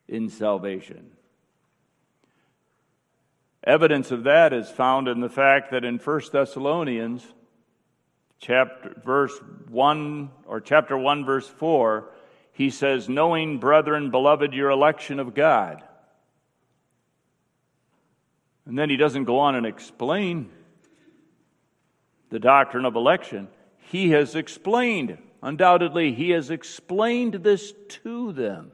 in 0.09 0.29
salvation. 0.29 1.11
Evidence 3.63 4.11
of 4.11 4.25
that 4.25 4.53
is 4.53 4.69
found 4.69 5.09
in 5.09 5.21
the 5.21 5.29
fact 5.29 5.71
that 5.71 5.85
in 5.85 5.99
1 5.99 6.21
Thessalonians 6.33 7.27
chapter 8.39 8.95
verse 9.05 9.33
1 9.69 10.31
or 10.47 10.61
chapter 10.61 10.99
1 10.99 11.25
verse 11.25 11.49
4 11.49 12.11
he 12.53 12.71
says 12.71 13.09
knowing 13.09 13.59
brethren 13.59 14.11
beloved 14.11 14.53
your 14.53 14.71
election 14.71 15.19
of 15.19 15.35
God. 15.35 15.83
And 18.67 18.79
then 18.79 18.91
he 18.91 18.97
doesn't 18.97 19.25
go 19.25 19.41
on 19.41 19.57
and 19.57 19.67
explain 19.67 20.51
the 22.31 22.39
doctrine 22.39 22.85
of 22.85 22.97
election. 22.97 23.49
He 23.91 24.11
has 24.11 24.35
explained, 24.35 25.19
undoubtedly, 25.45 26.13
he 26.13 26.31
has 26.31 26.51
explained 26.51 27.35
this 27.35 27.73
to 28.03 28.33
them 28.33 28.73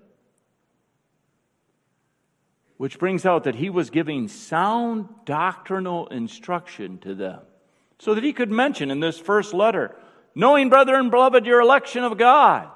which 2.80 2.98
brings 2.98 3.26
out 3.26 3.44
that 3.44 3.56
he 3.56 3.68
was 3.68 3.90
giving 3.90 4.26
sound 4.26 5.06
doctrinal 5.26 6.06
instruction 6.06 6.96
to 6.96 7.14
them. 7.14 7.40
So 7.98 8.14
that 8.14 8.24
he 8.24 8.32
could 8.32 8.50
mention 8.50 8.90
in 8.90 9.00
this 9.00 9.18
first 9.18 9.52
letter, 9.52 9.94
knowing, 10.34 10.70
brethren, 10.70 11.10
beloved, 11.10 11.44
your 11.44 11.60
election 11.60 12.04
of 12.04 12.16
God. 12.16 12.70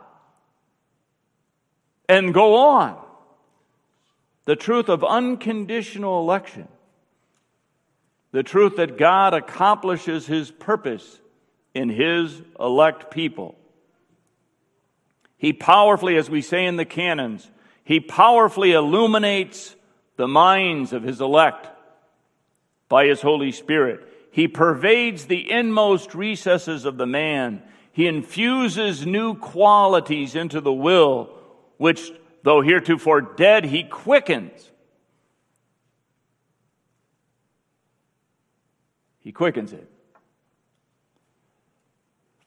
And 2.06 2.34
go 2.34 2.56
on. 2.56 3.02
The 4.44 4.56
truth 4.56 4.90
of 4.90 5.02
unconditional 5.02 6.20
election. 6.20 6.68
The 8.32 8.42
truth 8.42 8.76
that 8.76 8.98
God 8.98 9.32
accomplishes 9.32 10.26
his 10.26 10.50
purpose 10.50 11.18
in 11.72 11.88
his 11.88 12.42
elect 12.60 13.10
people. 13.10 13.56
He 15.44 15.52
powerfully, 15.52 16.16
as 16.16 16.30
we 16.30 16.40
say 16.40 16.64
in 16.64 16.76
the 16.76 16.86
canons, 16.86 17.50
he 17.84 18.00
powerfully 18.00 18.72
illuminates 18.72 19.76
the 20.16 20.26
minds 20.26 20.94
of 20.94 21.02
his 21.02 21.20
elect 21.20 21.68
by 22.88 23.04
his 23.04 23.20
Holy 23.20 23.52
Spirit. 23.52 24.08
He 24.30 24.48
pervades 24.48 25.26
the 25.26 25.50
inmost 25.50 26.14
recesses 26.14 26.86
of 26.86 26.96
the 26.96 27.04
man. 27.04 27.62
He 27.92 28.06
infuses 28.06 29.04
new 29.04 29.34
qualities 29.34 30.34
into 30.34 30.62
the 30.62 30.72
will, 30.72 31.28
which, 31.76 32.10
though 32.42 32.62
heretofore 32.62 33.20
dead, 33.20 33.66
he 33.66 33.84
quickens. 33.84 34.72
He 39.18 39.30
quickens 39.30 39.74
it. 39.74 39.90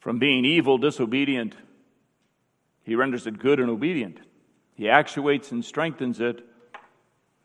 From 0.00 0.18
being 0.18 0.44
evil, 0.44 0.78
disobedient, 0.78 1.54
he 2.88 2.96
renders 2.96 3.26
it 3.26 3.38
good 3.38 3.60
and 3.60 3.70
obedient. 3.70 4.18
He 4.74 4.88
actuates 4.88 5.52
and 5.52 5.64
strengthens 5.64 6.20
it 6.20 6.44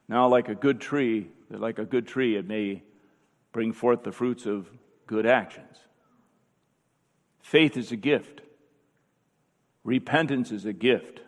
now, 0.08 0.28
like 0.28 0.50
a 0.50 0.56
good 0.56 0.82
tree, 0.82 1.30
like 1.50 1.80
a 1.80 1.86
good 1.86 2.08
tree, 2.08 2.36
it 2.36 2.48
may 2.48 2.84
bring 3.52 3.74
forth 3.74 4.04
the 4.04 4.12
fruits 4.12 4.46
of 4.46 4.70
good 5.08 5.26
actions. 5.26 5.78
Faith 7.42 7.78
is 7.78 7.92
a 7.92 7.96
gift. 7.96 8.42
Repentance 9.84 10.52
is 10.52 10.66
a 10.66 10.74
gift. 10.74 11.22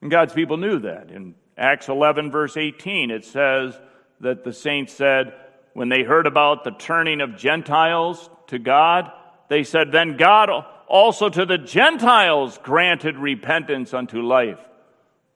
And 0.00 0.10
God's 0.10 0.32
people 0.32 0.56
knew 0.56 0.80
that. 0.80 1.10
In 1.10 1.34
Acts 1.56 1.88
11, 1.88 2.30
verse 2.30 2.56
18, 2.56 3.10
it 3.10 3.24
says 3.24 3.78
that 4.20 4.44
the 4.44 4.52
saints 4.52 4.92
said, 4.92 5.34
when 5.74 5.88
they 5.88 6.02
heard 6.02 6.26
about 6.26 6.64
the 6.64 6.70
turning 6.72 7.20
of 7.20 7.36
Gentiles 7.36 8.28
to 8.48 8.58
God, 8.58 9.10
they 9.48 9.64
said, 9.64 9.92
Then 9.92 10.16
God 10.16 10.50
also 10.92 11.30
to 11.30 11.46
the 11.46 11.56
Gentiles 11.56 12.58
granted 12.62 13.16
repentance 13.16 13.94
unto 13.94 14.20
life 14.20 14.58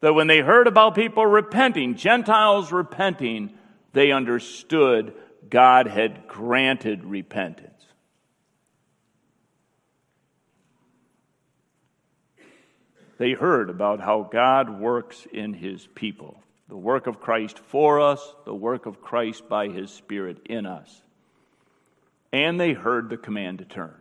that 0.01 0.13
when 0.13 0.27
they 0.27 0.41
heard 0.41 0.67
about 0.67 0.95
people 0.95 1.25
repenting, 1.25 1.95
Gentiles 1.95 2.71
repenting, 2.71 3.55
they 3.95 4.13
understood 4.13 5.15
God 5.49 5.87
had 5.87 6.29
granted 6.29 7.05
repentance. 7.05 7.73
They 13.17 13.33
heard 13.33 13.71
about 13.71 14.01
how 14.01 14.29
God 14.31 14.79
works 14.79 15.27
in 15.33 15.55
his 15.55 15.89
people, 15.95 16.39
the 16.69 16.77
work 16.77 17.07
of 17.07 17.19
Christ 17.19 17.59
for 17.59 17.99
us, 17.99 18.21
the 18.45 18.55
work 18.55 18.85
of 18.85 19.01
Christ 19.01 19.49
by 19.49 19.69
his 19.69 19.91
Spirit 19.91 20.37
in 20.51 20.67
us. 20.67 21.03
And 22.31 22.61
they 22.61 22.75
heard 22.75 23.09
the 23.09 23.17
command 23.17 23.61
to 23.61 23.65
turn. 23.65 23.95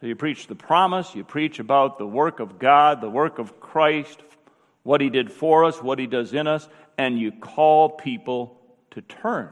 So 0.00 0.06
you 0.06 0.14
preach 0.14 0.46
the 0.46 0.54
promise, 0.54 1.14
you 1.14 1.24
preach 1.24 1.58
about 1.58 1.98
the 1.98 2.06
work 2.06 2.38
of 2.40 2.58
God, 2.58 3.00
the 3.00 3.10
work 3.10 3.38
of 3.38 3.60
Christ, 3.60 4.20
what 4.82 5.00
He 5.00 5.08
did 5.08 5.32
for 5.32 5.64
us, 5.64 5.82
what 5.82 5.98
He 5.98 6.06
does 6.06 6.34
in 6.34 6.46
us, 6.46 6.68
and 6.98 7.18
you 7.18 7.32
call 7.32 7.88
people 7.88 8.60
to 8.90 9.00
turn. 9.00 9.50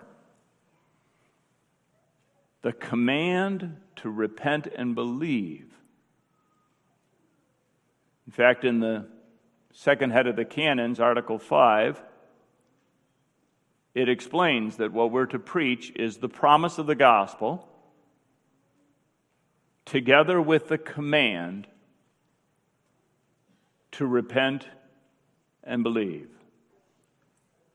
The 2.63 2.73
command 2.73 3.79
to 3.97 4.11
repent 4.11 4.67
and 4.67 4.95
believe. 4.95 5.67
In 8.27 8.33
fact, 8.33 8.65
in 8.65 8.81
the 8.81 9.07
second 9.73 10.11
head 10.11 10.27
of 10.27 10.37
the 10.37 10.45
canons, 10.45 11.01
Article 11.01 11.39
5, 11.39 12.03
it 13.95 14.09
explains 14.09 14.77
that 14.77 14.93
what 14.93 15.11
we're 15.11 15.27
to 15.27 15.39
preach 15.39 15.93
is 15.97 16.19
the 16.19 16.29
promise 16.29 16.79
of 16.79 16.87
the 16.87 16.95
gospel 16.95 17.69
together 19.85 20.41
with 20.41 20.69
the 20.69 20.79
command 20.79 21.67
to 23.93 24.07
repent 24.07 24.67
and 25.63 25.83
believe. 25.83 26.29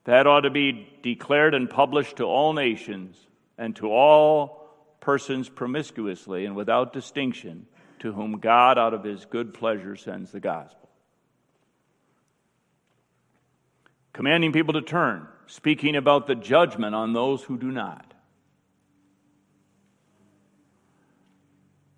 That 0.04 0.26
ought 0.26 0.40
to 0.40 0.50
be 0.50 0.88
declared 1.02 1.54
and 1.54 1.68
published 1.68 2.16
to 2.16 2.24
all 2.24 2.52
nations 2.52 3.16
and 3.58 3.76
to 3.76 3.90
all 3.90 4.68
persons 5.00 5.48
promiscuously 5.48 6.46
and 6.46 6.56
without 6.56 6.92
distinction 6.92 7.66
to 8.00 8.12
whom 8.12 8.38
God, 8.38 8.78
out 8.78 8.94
of 8.94 9.04
his 9.04 9.24
good 9.26 9.52
pleasure, 9.52 9.94
sends 9.96 10.32
the 10.32 10.40
gospel. 10.40 10.88
Commanding 14.12 14.52
people 14.52 14.74
to 14.74 14.82
turn, 14.82 15.26
speaking 15.46 15.96
about 15.96 16.26
the 16.26 16.34
judgment 16.34 16.94
on 16.94 17.12
those 17.12 17.42
who 17.44 17.58
do 17.58 17.70
not. 17.70 18.14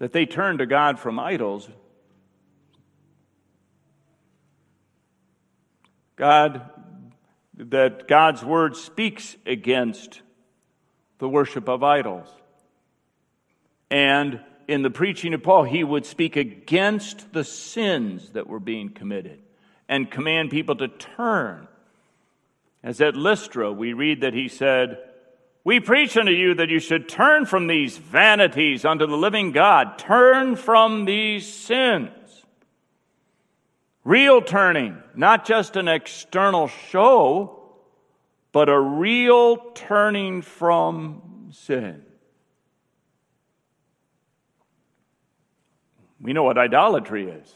That 0.02 0.10
they 0.10 0.26
turn 0.26 0.58
to 0.58 0.66
God 0.66 0.98
from 0.98 1.20
idols. 1.20 1.68
God, 6.16 6.68
that 7.56 8.08
God's 8.08 8.42
word 8.42 8.74
speaks 8.74 9.36
against 9.46 10.20
the 11.18 11.28
worship 11.28 11.68
of 11.68 11.84
idols. 11.84 12.26
And 13.92 14.40
in 14.66 14.82
the 14.82 14.90
preaching 14.90 15.34
of 15.34 15.44
Paul, 15.44 15.62
he 15.62 15.84
would 15.84 16.04
speak 16.04 16.34
against 16.34 17.32
the 17.32 17.44
sins 17.44 18.30
that 18.30 18.48
were 18.48 18.58
being 18.58 18.88
committed 18.88 19.38
and 19.88 20.10
command 20.10 20.50
people 20.50 20.74
to 20.74 20.88
turn 20.88 21.68
As 22.82 23.00
at 23.00 23.14
Lystra, 23.14 23.70
we 23.70 23.92
read 23.92 24.22
that 24.22 24.34
he 24.34 24.48
said, 24.48 24.98
We 25.64 25.78
preach 25.78 26.16
unto 26.16 26.32
you 26.32 26.54
that 26.54 26.70
you 26.70 26.80
should 26.80 27.08
turn 27.08 27.46
from 27.46 27.68
these 27.68 27.96
vanities 27.96 28.84
unto 28.84 29.06
the 29.06 29.16
living 29.16 29.52
God, 29.52 29.96
turn 29.98 30.56
from 30.56 31.04
these 31.04 31.50
sins. 31.52 32.10
Real 34.04 34.42
turning, 34.42 35.00
not 35.14 35.44
just 35.44 35.76
an 35.76 35.86
external 35.86 36.66
show, 36.66 37.62
but 38.50 38.68
a 38.68 38.78
real 38.78 39.56
turning 39.74 40.42
from 40.42 41.50
sin. 41.52 42.04
We 46.20 46.32
know 46.32 46.42
what 46.42 46.58
idolatry 46.58 47.30
is. 47.30 47.54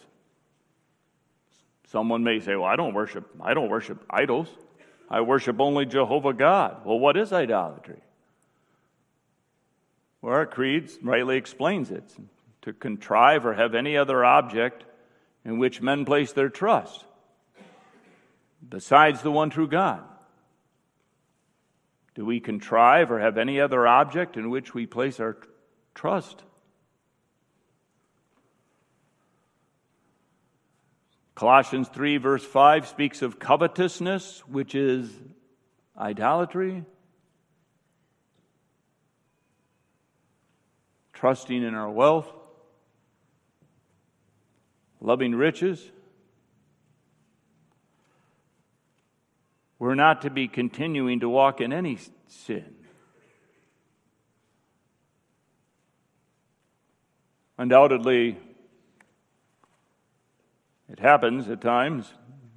Someone 1.88 2.22
may 2.24 2.40
say, 2.40 2.54
"Well, 2.56 2.64
I 2.64 2.76
don't 2.76 2.94
worship 2.94 3.28
I 3.40 3.54
don't 3.54 3.68
worship 3.68 4.04
idols. 4.10 4.48
I 5.08 5.20
worship 5.20 5.60
only 5.60 5.86
Jehovah 5.86 6.32
God." 6.32 6.84
Well, 6.84 6.98
what 6.98 7.16
is 7.16 7.32
idolatry? 7.32 8.02
Well, 10.20 10.34
our 10.34 10.46
creed 10.46 10.90
rightly 11.02 11.36
explains 11.36 11.90
it 11.90 12.16
to 12.62 12.72
contrive 12.72 13.46
or 13.46 13.54
have 13.54 13.74
any 13.74 13.96
other 13.96 14.24
object 14.24 14.84
in 15.44 15.58
which 15.58 15.80
men 15.80 16.04
place 16.04 16.32
their 16.32 16.48
trust 16.48 17.04
besides 18.68 19.22
the 19.22 19.30
one 19.30 19.50
true 19.50 19.68
God. 19.68 20.02
Do 22.14 22.24
we 22.24 22.40
contrive 22.40 23.12
or 23.12 23.20
have 23.20 23.38
any 23.38 23.60
other 23.60 23.86
object 23.86 24.36
in 24.36 24.50
which 24.50 24.74
we 24.74 24.86
place 24.86 25.20
our 25.20 25.36
trust? 25.94 26.42
Colossians 31.36 31.86
3, 31.88 32.16
verse 32.16 32.42
5 32.42 32.88
speaks 32.88 33.20
of 33.20 33.38
covetousness, 33.38 34.42
which 34.48 34.74
is 34.74 35.10
idolatry. 35.96 36.82
Trusting 41.12 41.62
in 41.62 41.74
our 41.74 41.90
wealth, 41.90 42.26
loving 45.02 45.34
riches. 45.34 45.86
We're 49.78 49.94
not 49.94 50.22
to 50.22 50.30
be 50.30 50.48
continuing 50.48 51.20
to 51.20 51.28
walk 51.28 51.60
in 51.60 51.70
any 51.70 51.98
sin. 52.28 52.64
Undoubtedly, 57.58 58.38
it 60.88 61.00
happens 61.00 61.48
at 61.48 61.60
times, 61.60 62.12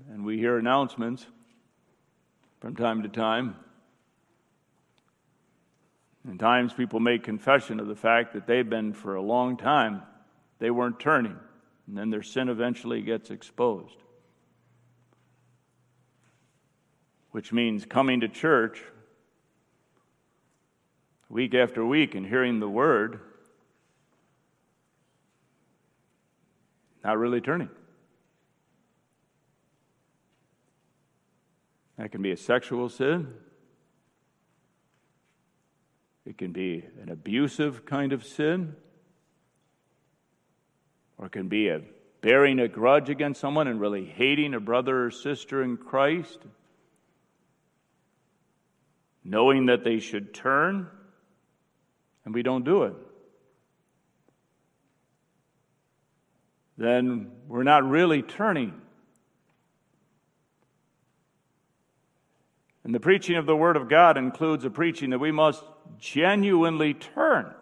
and 0.10 0.24
we 0.24 0.38
hear 0.38 0.58
announcements 0.58 1.26
from 2.60 2.76
time 2.76 3.04
to 3.04 3.10
time. 3.10 3.56
And 6.28 6.40
times 6.40 6.74
people 6.74 7.00
make 7.00 7.24
confession 7.24 7.80
of 7.80 7.88
the 7.88 7.96
fact 7.96 8.34
that 8.34 8.46
they've 8.46 8.70
been 8.70 8.94
for 8.94 9.16
a 9.16 9.22
long 9.22 9.58
time, 9.58 10.04
they 10.60 10.70
weren't 10.70 11.00
turning, 11.00 11.38
and 11.88 11.98
then 11.98 12.10
their 12.10 12.22
sin 12.22 12.50
eventually 12.50 13.02
gets 13.02 13.32
exposed. 13.32 13.98
Which 17.32 17.54
means 17.54 17.86
coming 17.86 18.20
to 18.20 18.28
church 18.28 18.84
week 21.30 21.54
after 21.54 21.86
week 21.86 22.16
and 22.16 22.26
hearing 22.26 22.60
the 22.60 22.70
word, 22.70 23.22
not 27.04 27.18
really 27.18 27.40
turning. 27.40 27.70
That 32.00 32.14
can 32.14 32.22
be 32.22 32.32
a 32.32 32.38
sexual 32.38 32.88
sin. 32.88 33.28
It 36.26 36.38
can 36.38 36.54
be 36.54 36.86
an 37.02 37.10
abusive 37.10 37.86
kind 37.86 38.14
of 38.14 38.24
sin. 38.24 38.78
Or 41.18 41.26
it 41.26 41.34
can 41.34 41.50
be 41.50 41.68
a 41.68 41.82
bearing 42.22 42.60
a 42.60 42.70
grudge 42.70 43.10
against 43.10 43.42
someone 43.42 43.68
and 43.68 43.82
really 43.82 44.06
hating 44.06 44.54
a 44.54 44.62
brother 44.62 45.08
or 45.08 45.12
sister 45.12 45.62
in 45.62 45.76
Christ. 45.76 46.40
Knowing 49.26 49.66
that 49.66 49.84
they 49.84 50.00
should 50.00 50.34
turn, 50.34 50.88
and 52.24 52.34
we 52.34 52.44
don't 52.44 52.64
do 52.64 52.84
it. 52.84 52.96
Then 56.78 57.30
we're 57.50 57.64
not 57.64 57.84
really 57.84 58.22
turning. 58.22 58.74
And 62.90 62.96
the 62.96 63.00
preaching 63.00 63.36
of 63.36 63.46
the 63.46 63.56
Word 63.56 63.78
of 63.78 63.88
God 63.88 64.18
includes 64.18 64.66
a 64.66 64.72
preaching 64.72 65.12
that 65.12 65.20
we 65.20 65.32
must 65.32 65.64
genuinely 66.00 66.96
turn. 66.96 67.54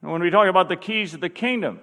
And 0.00 0.10
when 0.10 0.22
we 0.22 0.30
talk 0.30 0.48
about 0.48 0.70
the 0.70 0.76
keys 0.76 1.12
of 1.12 1.20
the 1.20 1.28
kingdom, 1.28 1.80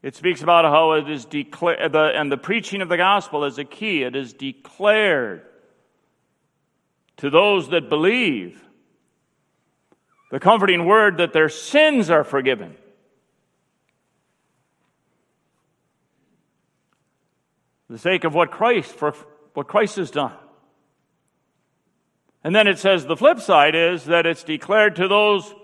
it 0.00 0.14
speaks 0.14 0.42
about 0.42 0.64
how 0.64 0.92
it 0.92 1.10
is 1.10 1.24
declared, 1.24 1.92
and 1.92 2.30
the 2.30 2.36
preaching 2.36 2.82
of 2.82 2.88
the 2.88 2.96
gospel 2.96 3.42
is 3.42 3.58
a 3.58 3.64
key. 3.64 4.04
It 4.04 4.14
is 4.14 4.32
declared 4.32 5.42
to 7.16 7.28
those 7.28 7.70
that 7.70 7.88
believe 7.88 8.62
the 10.30 10.38
comforting 10.38 10.84
word 10.84 11.16
that 11.16 11.32
their 11.32 11.48
sins 11.48 12.10
are 12.10 12.22
forgiven. 12.22 12.76
For 17.88 17.94
the 17.94 17.98
sake 17.98 18.22
of 18.22 18.36
what 18.36 18.52
Christ, 18.52 18.92
for 18.92 19.16
what 19.54 19.68
Christ 19.68 19.96
has 19.96 20.10
done. 20.10 20.36
And 22.42 22.54
then 22.54 22.66
it 22.66 22.78
says 22.78 23.06
the 23.06 23.16
flip 23.16 23.40
side 23.40 23.74
is 23.74 24.04
that 24.04 24.26
it's 24.26 24.44
declared 24.44 24.96
to 24.96 25.08
those, 25.08 25.54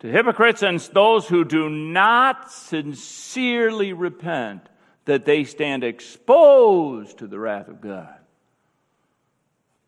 to 0.00 0.08
hypocrites 0.08 0.62
and 0.62 0.80
those 0.92 1.28
who 1.28 1.44
do 1.44 1.68
not 1.68 2.50
sincerely 2.50 3.92
repent, 3.92 4.68
that 5.04 5.24
they 5.24 5.44
stand 5.44 5.84
exposed 5.84 7.18
to 7.18 7.28
the 7.28 7.38
wrath 7.38 7.68
of 7.68 7.80
God. 7.80 8.16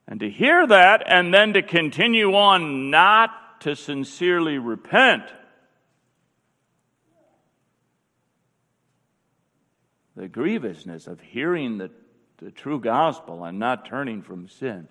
And 0.07 0.21
to 0.21 0.31
hear 0.31 0.67
that 0.67 1.03
and 1.07 1.35
then 1.35 1.55
to 1.55 1.63
continue 1.63 2.35
on 2.35 2.91
not 2.91 3.61
to 3.63 3.75
sincerely 3.75 4.59
repent, 4.59 5.25
the 10.15 10.29
grievousness 10.29 11.07
of 11.07 11.21
hearing 11.21 11.79
the 11.79 11.91
the 12.39 12.51
true 12.51 12.81
gospel 12.81 13.45
and 13.45 13.59
not 13.59 13.87
turning 13.87 14.23
from 14.23 14.49
sin. 14.49 14.89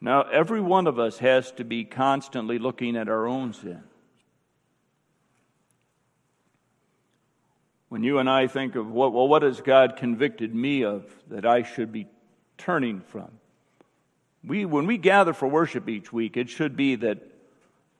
Now, 0.00 0.22
every 0.22 0.60
one 0.60 0.86
of 0.86 0.98
us 0.98 1.18
has 1.18 1.52
to 1.52 1.64
be 1.64 1.84
constantly 1.84 2.58
looking 2.58 2.96
at 2.96 3.08
our 3.08 3.26
own 3.26 3.52
sin. 3.52 3.82
When 7.88 8.02
you 8.02 8.18
and 8.18 8.28
I 8.28 8.46
think 8.46 8.74
of 8.74 8.90
what, 8.90 9.12
well, 9.12 9.28
what 9.28 9.42
has 9.42 9.60
God 9.60 9.96
convicted 9.96 10.54
me 10.54 10.82
of 10.82 11.04
that 11.28 11.46
I 11.46 11.62
should 11.62 11.92
be 11.92 12.08
turning 12.58 13.00
from? 13.00 13.30
We, 14.44 14.64
when 14.64 14.86
we 14.86 14.98
gather 14.98 15.32
for 15.32 15.46
worship 15.46 15.88
each 15.88 16.12
week, 16.12 16.36
it 16.36 16.48
should 16.48 16.76
be 16.76 16.96
that 16.96 17.18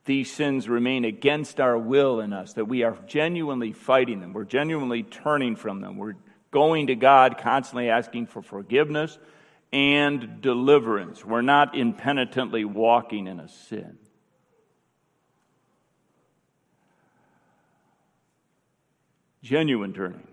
these 0.05 0.33
sins 0.33 0.68
remain 0.68 1.05
against 1.05 1.61
our 1.61 1.79
will 1.79 2.21
in 2.21 2.33
us, 2.33 2.55
that 2.55 2.64
we 2.64 2.83
are 2.83 2.99
genuinely 3.07 3.73
fighting 3.73 4.21
them, 4.21 4.33
we're 4.33 4.45
genuinely 4.45 5.05
turning 5.05 5.55
from 5.55 5.81
them, 5.81 5.97
we're 5.97 6.14
going 6.53 6.87
to 6.87 6.95
God, 6.95 7.38
constantly 7.38 7.91
asking 7.91 8.27
for 8.27 8.43
forgiveness 8.43 9.19
and 9.73 10.41
deliverance. 10.41 11.25
We're 11.25 11.43
not 11.43 11.75
impenitently 11.75 12.65
walking 12.65 13.27
in 13.27 13.41
a 13.41 13.49
sin. 13.49 13.99
Genuine 19.43 19.93
turning. 19.93 20.29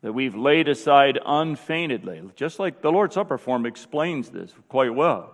That 0.00 0.14
we've 0.14 0.34
laid 0.34 0.68
aside 0.68 1.18
unfeignedly, 1.24 2.22
just 2.34 2.58
like 2.58 2.80
the 2.82 2.90
Lord's 2.90 3.14
Supper 3.14 3.36
form 3.36 3.66
explains 3.66 4.30
this 4.30 4.52
quite 4.68 4.94
well. 4.94 5.32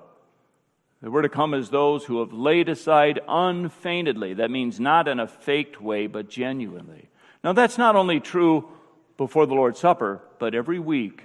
That 1.00 1.10
we're 1.10 1.22
to 1.22 1.28
come 1.28 1.54
as 1.54 1.70
those 1.70 2.04
who 2.04 2.20
have 2.20 2.32
laid 2.32 2.68
aside 2.68 3.20
unfeignedly. 3.28 4.34
That 4.34 4.50
means 4.50 4.80
not 4.80 5.06
in 5.06 5.20
a 5.20 5.28
faked 5.28 5.80
way, 5.80 6.06
but 6.06 6.28
genuinely. 6.28 7.08
Now, 7.48 7.54
that's 7.54 7.78
not 7.78 7.96
only 7.96 8.20
true 8.20 8.68
before 9.16 9.46
the 9.46 9.54
Lord's 9.54 9.78
Supper, 9.78 10.20
but 10.38 10.54
every 10.54 10.78
week 10.78 11.22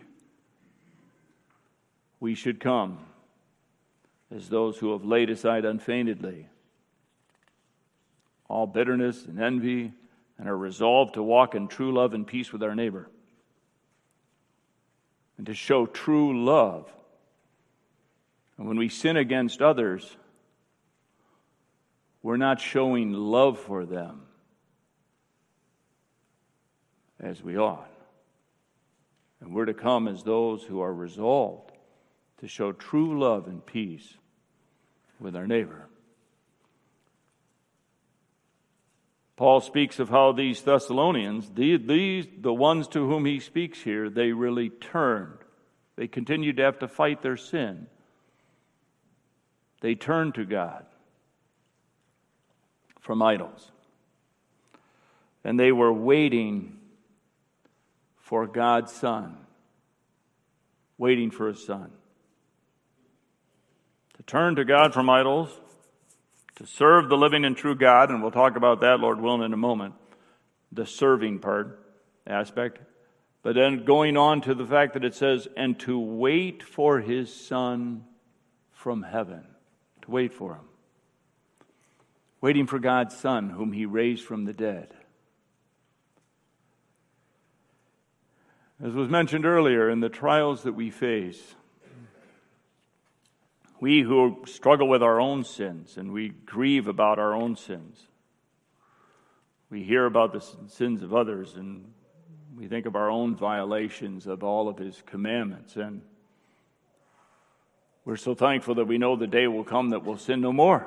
we 2.21 2.33
should 2.33 2.61
come 2.61 2.99
as 4.33 4.47
those 4.47 4.77
who 4.77 4.93
have 4.93 5.03
laid 5.03 5.29
aside 5.29 5.65
unfeignedly 5.65 6.47
all 8.47 8.65
bitterness 8.65 9.25
and 9.25 9.37
envy 9.37 9.91
and 10.37 10.47
are 10.47 10.57
resolved 10.57 11.15
to 11.15 11.21
walk 11.21 11.55
in 11.55 11.67
true 11.67 11.93
love 11.93 12.13
and 12.13 12.25
peace 12.25 12.53
with 12.53 12.63
our 12.63 12.73
neighbor 12.73 13.09
and 15.37 15.47
to 15.47 15.53
show 15.53 15.85
true 15.85 16.45
love. 16.45 16.89
And 18.57 18.65
when 18.65 18.77
we 18.77 18.87
sin 18.87 19.17
against 19.17 19.61
others, 19.61 20.15
we're 22.21 22.37
not 22.37 22.61
showing 22.61 23.11
love 23.11 23.59
for 23.59 23.83
them 23.85 24.21
as 27.23 27.41
we 27.41 27.57
ought. 27.57 27.89
And 29.39 29.53
we're 29.53 29.65
to 29.65 29.73
come 29.73 30.07
as 30.07 30.23
those 30.23 30.63
who 30.63 30.81
are 30.81 30.93
resolved 30.93 31.71
to 32.39 32.47
show 32.47 32.71
true 32.71 33.19
love 33.19 33.47
and 33.47 33.65
peace 33.65 34.15
with 35.19 35.35
our 35.35 35.47
neighbor. 35.47 35.87
Paul 39.35 39.61
speaks 39.61 39.99
of 39.99 40.09
how 40.09 40.31
these 40.33 40.61
Thessalonians, 40.61 41.49
these, 41.55 42.27
the 42.39 42.53
ones 42.53 42.87
to 42.89 43.07
whom 43.07 43.25
he 43.25 43.39
speaks 43.39 43.81
here, 43.81 44.09
they 44.09 44.31
really 44.31 44.69
turned. 44.69 45.39
They 45.95 46.07
continued 46.07 46.57
to 46.57 46.63
have 46.63 46.79
to 46.79 46.87
fight 46.87 47.21
their 47.21 47.37
sin. 47.37 47.87
They 49.81 49.95
turned 49.95 50.35
to 50.35 50.45
God 50.45 50.85
from 52.99 53.21
idols. 53.21 53.71
And 55.43 55.59
they 55.59 55.71
were 55.71 55.91
waiting 55.91 56.79
for 58.23 58.47
God's 58.47 58.91
Son, 58.93 59.35
waiting 60.97 61.29
for 61.29 61.49
His 61.49 61.63
Son. 61.63 61.91
To 64.15 64.23
turn 64.23 64.55
to 64.55 64.63
God 64.63 64.93
from 64.93 65.09
idols, 65.09 65.49
to 66.55 66.65
serve 66.65 67.09
the 67.09 67.17
living 67.17 67.43
and 67.43 67.55
true 67.55 67.75
God, 67.75 68.09
and 68.09 68.21
we'll 68.21 68.31
talk 68.31 68.55
about 68.55 68.79
that, 68.79 69.01
Lord 69.01 69.19
willing, 69.19 69.43
in 69.43 69.51
a 69.51 69.57
moment, 69.57 69.93
the 70.71 70.85
serving 70.85 71.39
part, 71.39 71.79
aspect. 72.25 72.79
But 73.41 73.55
then 73.55 73.83
going 73.83 74.15
on 74.15 74.39
to 74.41 74.55
the 74.55 74.65
fact 74.65 74.93
that 74.93 75.03
it 75.03 75.15
says, 75.15 75.49
and 75.57 75.77
to 75.81 75.99
wait 75.99 76.63
for 76.63 77.01
His 77.01 77.33
Son 77.33 78.05
from 78.71 79.03
heaven. 79.03 79.45
To 80.03 80.11
wait 80.11 80.33
for 80.33 80.53
Him. 80.53 80.65
Waiting 82.39 82.67
for 82.67 82.79
God's 82.79 83.17
Son, 83.17 83.49
whom 83.49 83.73
He 83.73 83.85
raised 83.85 84.23
from 84.23 84.45
the 84.45 84.53
dead. 84.53 84.93
As 88.83 88.91
was 88.91 89.07
mentioned 89.07 89.45
earlier, 89.45 89.89
in 89.89 90.01
the 90.01 90.09
trials 90.09 90.63
that 90.63 90.73
we 90.73 90.89
face, 90.89 91.55
we 93.79 94.01
who 94.01 94.43
struggle 94.45 94.89
with 94.89 95.01
our 95.01 95.21
own 95.21 95.45
sins 95.45 95.95
and 95.95 96.11
we 96.11 96.29
grieve 96.45 96.89
about 96.89 97.17
our 97.17 97.33
own 97.33 97.55
sins, 97.55 98.07
we 99.69 99.83
hear 99.83 100.05
about 100.05 100.33
the 100.33 100.45
sins 100.67 101.01
of 101.01 101.13
others 101.15 101.55
and 101.55 101.93
we 102.57 102.67
think 102.67 102.85
of 102.85 102.97
our 102.97 103.09
own 103.09 103.37
violations 103.37 104.27
of 104.27 104.43
all 104.43 104.67
of 104.67 104.77
His 104.79 105.01
commandments. 105.05 105.77
And 105.77 106.01
we're 108.03 108.17
so 108.17 108.35
thankful 108.35 108.75
that 108.75 108.85
we 108.85 108.97
know 108.97 109.15
the 109.15 109.27
day 109.27 109.47
will 109.47 109.63
come 109.63 109.91
that 109.91 110.03
we'll 110.03 110.17
sin 110.17 110.41
no 110.41 110.51
more. 110.51 110.85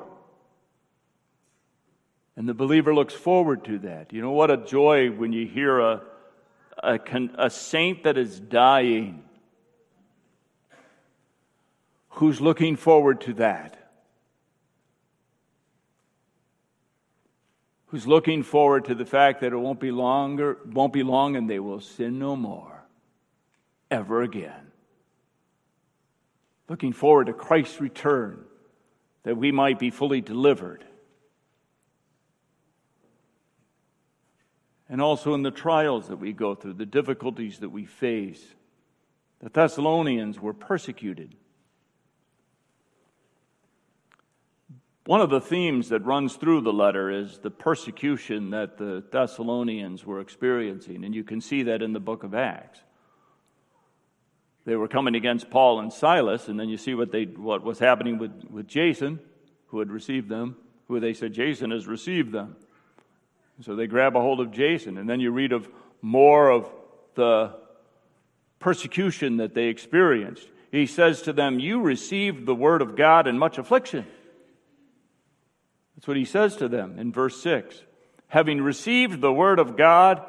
And 2.35 2.47
the 2.47 2.53
believer 2.53 2.93
looks 2.93 3.15
forward 3.15 3.65
to 3.65 3.79
that. 3.79 4.13
You 4.13 4.21
know 4.21 4.33
what 4.33 4.51
a 4.51 4.57
joy 4.57 5.09
when 5.09 5.33
you 5.33 5.47
hear 5.47 5.79
a 5.79 6.03
a, 6.83 6.99
a 7.37 7.49
saint 7.49 8.03
that 8.03 8.17
is 8.17 8.39
dying 8.39 9.23
who's 12.09 12.41
looking 12.41 12.75
forward 12.75 13.21
to 13.21 13.33
that. 13.35 13.77
Who's 17.87 18.07
looking 18.07 18.43
forward 18.43 18.85
to 18.85 18.95
the 18.95 19.05
fact 19.05 19.41
that 19.41 19.53
it 19.53 19.57
won't 19.57 19.79
be 19.79 19.91
longer, 19.91 20.57
won't 20.65 20.93
be 20.93 21.03
long 21.03 21.35
and 21.35 21.49
they 21.49 21.59
will 21.59 21.79
sin 21.79 22.19
no 22.19 22.35
more 22.35 22.83
ever 23.89 24.23
again. 24.23 24.71
Looking 26.67 26.91
forward 26.91 27.27
to 27.27 27.33
Christ's 27.33 27.79
return 27.79 28.43
that 29.23 29.37
we 29.37 29.51
might 29.51 29.79
be 29.79 29.89
fully 29.89 30.21
delivered 30.21 30.83
and 34.89 35.01
also 35.01 35.33
in 35.33 35.43
the 35.43 35.51
trials 35.51 36.07
that 36.07 36.17
we 36.17 36.33
go 36.33 36.55
through, 36.55 36.73
the 36.73 36.85
difficulties 36.85 37.59
that 37.59 37.69
we 37.69 37.85
face. 37.85 38.43
The 39.39 39.49
Thessalonians 39.49 40.39
were 40.39 40.53
persecuted. 40.53 41.35
One 45.05 45.21
of 45.21 45.29
the 45.29 45.39
themes 45.39 45.89
that 45.89 46.05
runs 46.05 46.35
through 46.35 46.61
the 46.61 46.73
letter 46.73 47.09
is 47.09 47.39
the 47.39 47.49
persecution 47.49 48.49
that 48.49 48.77
the 48.77 49.03
Thessalonians 49.09 50.05
were 50.05 50.19
experiencing, 50.19 51.05
and 51.05 51.15
you 51.15 51.23
can 51.23 51.39
see 51.39 51.63
that 51.63 51.81
in 51.81 51.93
the 51.93 51.99
book 51.99 52.23
of 52.23 52.35
Acts. 52.35 52.81
They 54.65 54.75
were 54.75 54.89
coming 54.89 55.15
against 55.15 55.49
Paul 55.49 55.79
and 55.79 55.93
Silas, 55.93 56.49
and 56.49 56.59
then 56.59 56.67
you 56.67 56.75
see 56.75 56.93
what, 56.93 57.13
they, 57.13 57.23
what 57.23 57.63
was 57.63 57.79
happening 57.79 58.17
with, 58.17 58.43
with 58.49 58.67
Jason, 58.67 59.19
who 59.67 59.79
had 59.79 59.89
received 59.89 60.27
them, 60.27 60.57
who 60.89 60.99
they 60.99 61.13
said, 61.13 61.31
Jason 61.31 61.71
has 61.71 61.87
received 61.87 62.33
them. 62.33 62.57
So 63.61 63.75
they 63.75 63.87
grab 63.87 64.15
a 64.15 64.21
hold 64.21 64.39
of 64.39 64.51
Jason, 64.51 64.97
and 64.97 65.09
then 65.09 65.19
you 65.19 65.31
read 65.31 65.51
of 65.51 65.67
more 66.01 66.49
of 66.51 66.69
the 67.15 67.55
persecution 68.59 69.37
that 69.37 69.53
they 69.53 69.65
experienced. 69.65 70.47
He 70.71 70.85
says 70.85 71.23
to 71.23 71.33
them, 71.33 71.59
You 71.59 71.81
received 71.81 72.45
the 72.45 72.55
word 72.55 72.81
of 72.81 72.95
God 72.95 73.27
in 73.27 73.39
much 73.39 73.57
affliction. 73.57 74.05
That's 75.95 76.07
what 76.07 76.17
he 76.17 76.25
says 76.25 76.55
to 76.57 76.67
them 76.67 76.99
in 76.99 77.11
verse 77.11 77.41
6. 77.41 77.81
Having 78.27 78.61
received 78.61 79.21
the 79.21 79.33
word 79.33 79.57
of 79.57 79.75
God, 79.75 80.23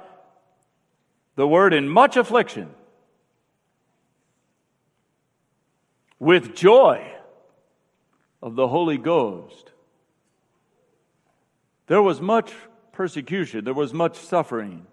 the 1.36 1.46
word 1.46 1.74
in 1.74 1.88
much 1.88 2.16
affliction, 2.16 2.70
with 6.18 6.54
joy 6.54 7.12
of 8.40 8.54
the 8.54 8.68
Holy 8.68 8.96
Ghost. 8.96 9.72
There 11.86 12.02
was 12.02 12.20
much 12.20 12.52
persecution, 12.98 13.64
there 13.64 13.72
was 13.72 13.94
much 13.94 14.16
suffering. 14.16 14.84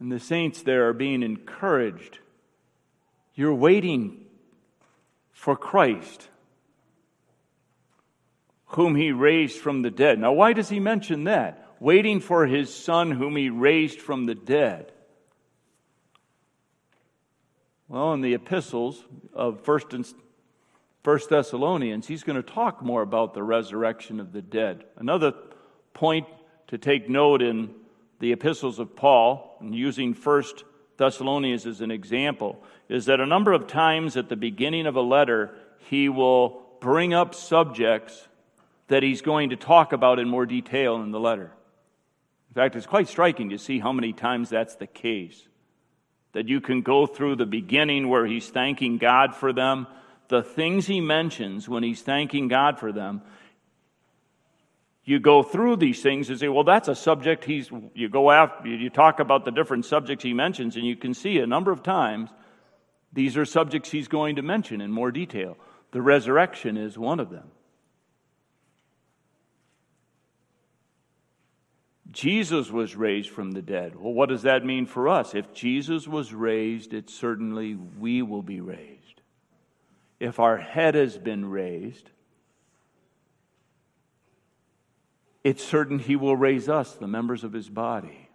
And 0.00 0.10
the 0.10 0.18
saints 0.18 0.62
there 0.62 0.88
are 0.88 0.94
being 0.94 1.22
encouraged. 1.22 2.20
You're 3.34 3.54
waiting 3.54 4.24
for 5.30 5.54
Christ, 5.56 6.30
whom 8.68 8.96
he 8.96 9.12
raised 9.12 9.58
from 9.58 9.82
the 9.82 9.90
dead. 9.90 10.18
Now, 10.18 10.32
why 10.32 10.54
does 10.54 10.70
he 10.70 10.80
mention 10.80 11.24
that? 11.24 11.68
Waiting 11.80 12.20
for 12.20 12.46
his 12.46 12.74
son, 12.74 13.10
whom 13.10 13.36
he 13.36 13.50
raised 13.50 14.00
from 14.00 14.24
the 14.24 14.34
dead. 14.34 14.90
Well, 17.88 18.14
in 18.14 18.22
the 18.22 18.32
epistles 18.32 19.04
of 19.34 19.62
1st 19.64 19.92
and 19.92 20.14
First 21.02 21.28
Thessalonians, 21.28 22.06
he's 22.06 22.22
going 22.22 22.42
to 22.42 22.50
talk 22.54 22.80
more 22.82 23.02
about 23.02 23.34
the 23.34 23.42
resurrection 23.42 24.18
of 24.18 24.32
the 24.32 24.40
dead. 24.40 24.84
Another 24.96 25.34
point 25.94 26.26
to 26.66 26.78
take 26.78 27.08
note 27.08 27.40
in 27.40 27.74
the 28.20 28.32
epistles 28.32 28.78
of 28.78 28.94
Paul, 28.94 29.56
and 29.60 29.74
using 29.74 30.14
First 30.14 30.64
Thessalonians 30.96 31.66
as 31.66 31.80
an 31.80 31.90
example, 31.90 32.62
is 32.88 33.06
that 33.06 33.20
a 33.20 33.26
number 33.26 33.52
of 33.52 33.66
times 33.66 34.16
at 34.16 34.28
the 34.28 34.36
beginning 34.36 34.86
of 34.86 34.96
a 34.96 35.00
letter, 35.00 35.54
he 35.78 36.08
will 36.08 36.62
bring 36.80 37.14
up 37.14 37.34
subjects 37.34 38.28
that 38.88 39.02
he's 39.02 39.22
going 39.22 39.50
to 39.50 39.56
talk 39.56 39.92
about 39.92 40.18
in 40.18 40.28
more 40.28 40.46
detail 40.46 40.96
in 40.96 41.10
the 41.10 41.20
letter. 41.20 41.50
In 42.50 42.54
fact, 42.54 42.76
it's 42.76 42.86
quite 42.86 43.08
striking 43.08 43.50
to 43.50 43.58
see 43.58 43.78
how 43.78 43.92
many 43.92 44.12
times 44.12 44.50
that's 44.50 44.76
the 44.76 44.86
case. 44.86 45.48
That 46.32 46.48
you 46.48 46.60
can 46.60 46.82
go 46.82 47.06
through 47.06 47.36
the 47.36 47.46
beginning 47.46 48.08
where 48.08 48.26
he's 48.26 48.48
thanking 48.48 48.98
God 48.98 49.34
for 49.34 49.52
them, 49.52 49.86
the 50.28 50.42
things 50.42 50.86
he 50.86 51.00
mentions 51.00 51.68
when 51.68 51.82
he's 51.82 52.02
thanking 52.02 52.48
God 52.48 52.78
for 52.78 52.92
them, 52.92 53.22
you 55.04 55.20
go 55.20 55.42
through 55.42 55.76
these 55.76 56.02
things 56.02 56.30
and 56.30 56.38
say, 56.38 56.48
well, 56.48 56.64
that's 56.64 56.88
a 56.88 56.94
subject 56.94 57.44
he's, 57.44 57.70
you 57.94 58.08
go 58.08 58.30
after, 58.30 58.68
you 58.68 58.88
talk 58.88 59.20
about 59.20 59.44
the 59.44 59.50
different 59.50 59.84
subjects 59.84 60.24
he 60.24 60.32
mentions, 60.32 60.76
and 60.76 60.86
you 60.86 60.96
can 60.96 61.12
see 61.12 61.38
a 61.38 61.46
number 61.46 61.70
of 61.70 61.82
times 61.82 62.30
these 63.12 63.36
are 63.36 63.44
subjects 63.44 63.90
he's 63.90 64.08
going 64.08 64.36
to 64.36 64.42
mention 64.42 64.80
in 64.80 64.90
more 64.90 65.12
detail. 65.12 65.56
The 65.92 66.02
resurrection 66.02 66.76
is 66.76 66.98
one 66.98 67.20
of 67.20 67.30
them. 67.30 67.50
Jesus 72.10 72.70
was 72.70 72.96
raised 72.96 73.28
from 73.28 73.52
the 73.52 73.62
dead. 73.62 73.96
Well, 73.96 74.12
what 74.12 74.28
does 74.28 74.42
that 74.42 74.64
mean 74.64 74.86
for 74.86 75.08
us? 75.08 75.34
If 75.34 75.52
Jesus 75.52 76.06
was 76.06 76.32
raised, 76.32 76.94
it 76.94 77.10
certainly 77.10 77.74
we 77.74 78.22
will 78.22 78.42
be 78.42 78.60
raised. 78.60 79.20
If 80.20 80.38
our 80.38 80.56
head 80.56 80.94
has 80.94 81.18
been 81.18 81.44
raised, 81.44 82.10
it's 85.44 85.62
certain 85.62 85.98
he 85.98 86.16
will 86.16 86.36
raise 86.36 86.68
us, 86.68 86.92
the 86.94 87.06
members 87.06 87.44
of 87.44 87.52
his 87.52 87.68
body. 87.68 88.30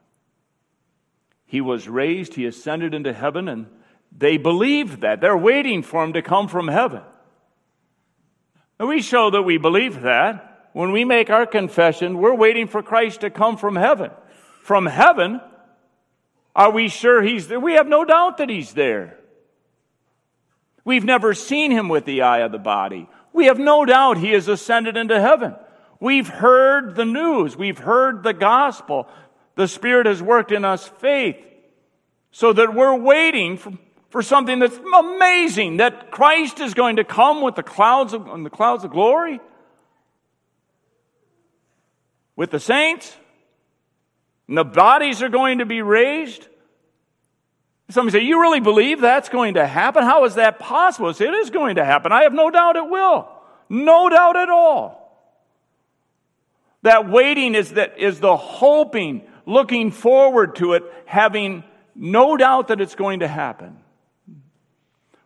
He 1.46 1.60
was 1.60 1.90
raised, 1.90 2.36
he 2.36 2.46
ascended 2.46 2.94
into 2.94 3.12
heaven, 3.12 3.48
and 3.48 3.66
they 4.16 4.38
believe 4.38 5.00
that. 5.00 5.20
They're 5.20 5.36
waiting 5.36 5.82
for 5.82 6.04
him 6.04 6.14
to 6.14 6.22
come 6.22 6.48
from 6.48 6.68
heaven. 6.68 7.02
And 8.78 8.88
we 8.88 9.02
show 9.02 9.32
that 9.32 9.42
we 9.42 9.58
believe 9.58 10.02
that. 10.04 10.70
When 10.74 10.92
we 10.92 11.04
make 11.04 11.32
our 11.32 11.48
confession, 11.48 12.20
we're 12.20 12.36
waiting 12.36 12.68
for 12.68 12.84
Christ 12.84 13.22
to 13.22 13.32
come 13.32 13.58
from 13.58 13.76
heaven. 13.76 14.12
From 14.62 14.86
heaven, 14.86 15.42
are 16.56 16.72
we 16.72 16.90
sure 16.90 17.24
he's 17.24 17.48
there? 17.48 17.60
We 17.60 17.74
have 17.74 17.88
no 17.88 18.06
doubt 18.06 18.38
that 18.38 18.50
he's 18.50 18.74
there. 18.74 19.18
We've 20.86 21.04
never 21.04 21.34
seen 21.34 21.72
him 21.72 21.90
with 21.90 22.06
the 22.06 22.22
eye 22.22 22.40
of 22.40 22.52
the 22.52 22.60
body. 22.60 23.10
We 23.34 23.46
have 23.46 23.58
no 23.58 23.86
doubt 23.86 24.20
he 24.20 24.32
has 24.32 24.48
ascended 24.48 24.96
into 24.96 25.20
heaven. 25.20 25.56
We've 26.00 26.28
heard 26.28 26.96
the 26.96 27.06
news. 27.06 27.58
We've 27.58 27.78
heard 27.78 28.24
the 28.24 28.34
gospel. 28.34 29.08
The 29.56 29.68
Spirit 29.68 30.06
has 30.06 30.22
worked 30.22 30.52
in 30.52 30.64
us 30.64 30.88
faith. 30.88 31.38
So 32.32 32.54
that 32.54 32.74
we're 32.74 32.96
waiting 32.96 33.58
for, 33.58 33.74
for 34.10 34.22
something 34.22 34.60
that's 34.60 34.78
amazing, 34.78 35.78
that 35.78 36.12
Christ 36.12 36.60
is 36.60 36.74
going 36.74 36.98
to 36.98 37.04
come 37.04 37.42
with 37.42 37.56
the 37.56 37.64
clouds 37.64 38.14
of, 38.14 38.26
the 38.44 38.50
clouds 38.50 38.84
of 38.84 38.92
glory, 38.92 39.40
with 42.36 42.52
the 42.52 42.60
saints, 42.60 43.16
and 44.48 44.58
the 44.58 44.64
bodies 44.64 45.22
are 45.22 45.30
going 45.30 45.58
to 45.58 45.66
be 45.66 45.82
raised. 45.82 46.48
Somebody 47.90 48.20
say, 48.20 48.26
You 48.26 48.42
really 48.42 48.60
believe 48.60 49.02
that's 49.02 49.30
going 49.30 49.56
to 49.56 49.66
happen? 49.66 50.04
How 50.04 50.24
is 50.26 50.36
that 50.36 50.60
possible? 50.60 51.14
Say, 51.14 51.28
it 51.28 51.34
is 51.34 51.50
going 51.50 51.76
to 51.76 51.86
happen. 51.86 52.12
I 52.12 52.24
have 52.24 52.34
no 52.34 52.52
doubt 52.52 52.76
it 52.76 52.88
will. 52.88 53.28
No 53.70 54.10
doubt 54.10 54.38
at 54.38 54.50
all. 54.50 54.99
That 56.84 57.10
waiting 57.10 57.56
is, 57.56 57.74
that, 57.74 58.00
is 58.00 58.20
the 58.20 58.38
hoping, 58.38 59.28
looking 59.46 59.92
forward 59.92 60.56
to 60.58 60.74
it, 60.74 60.84
having 61.06 61.64
no 61.94 62.38
doubt 62.38 62.70
that 62.70 62.80
it's 62.80 62.96
going 62.96 63.20
to 63.20 63.28
happen. 63.28 63.78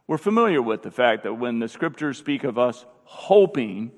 We're 0.08 0.18
familiar 0.18 0.62
with 0.62 0.82
the 0.82 0.92
fact 0.92 1.24
that 1.24 1.34
when 1.34 1.60
the 1.60 1.68
scriptures 1.68 2.18
speak 2.18 2.44
of 2.44 2.58
us 2.58 2.86
hoping 3.04 3.92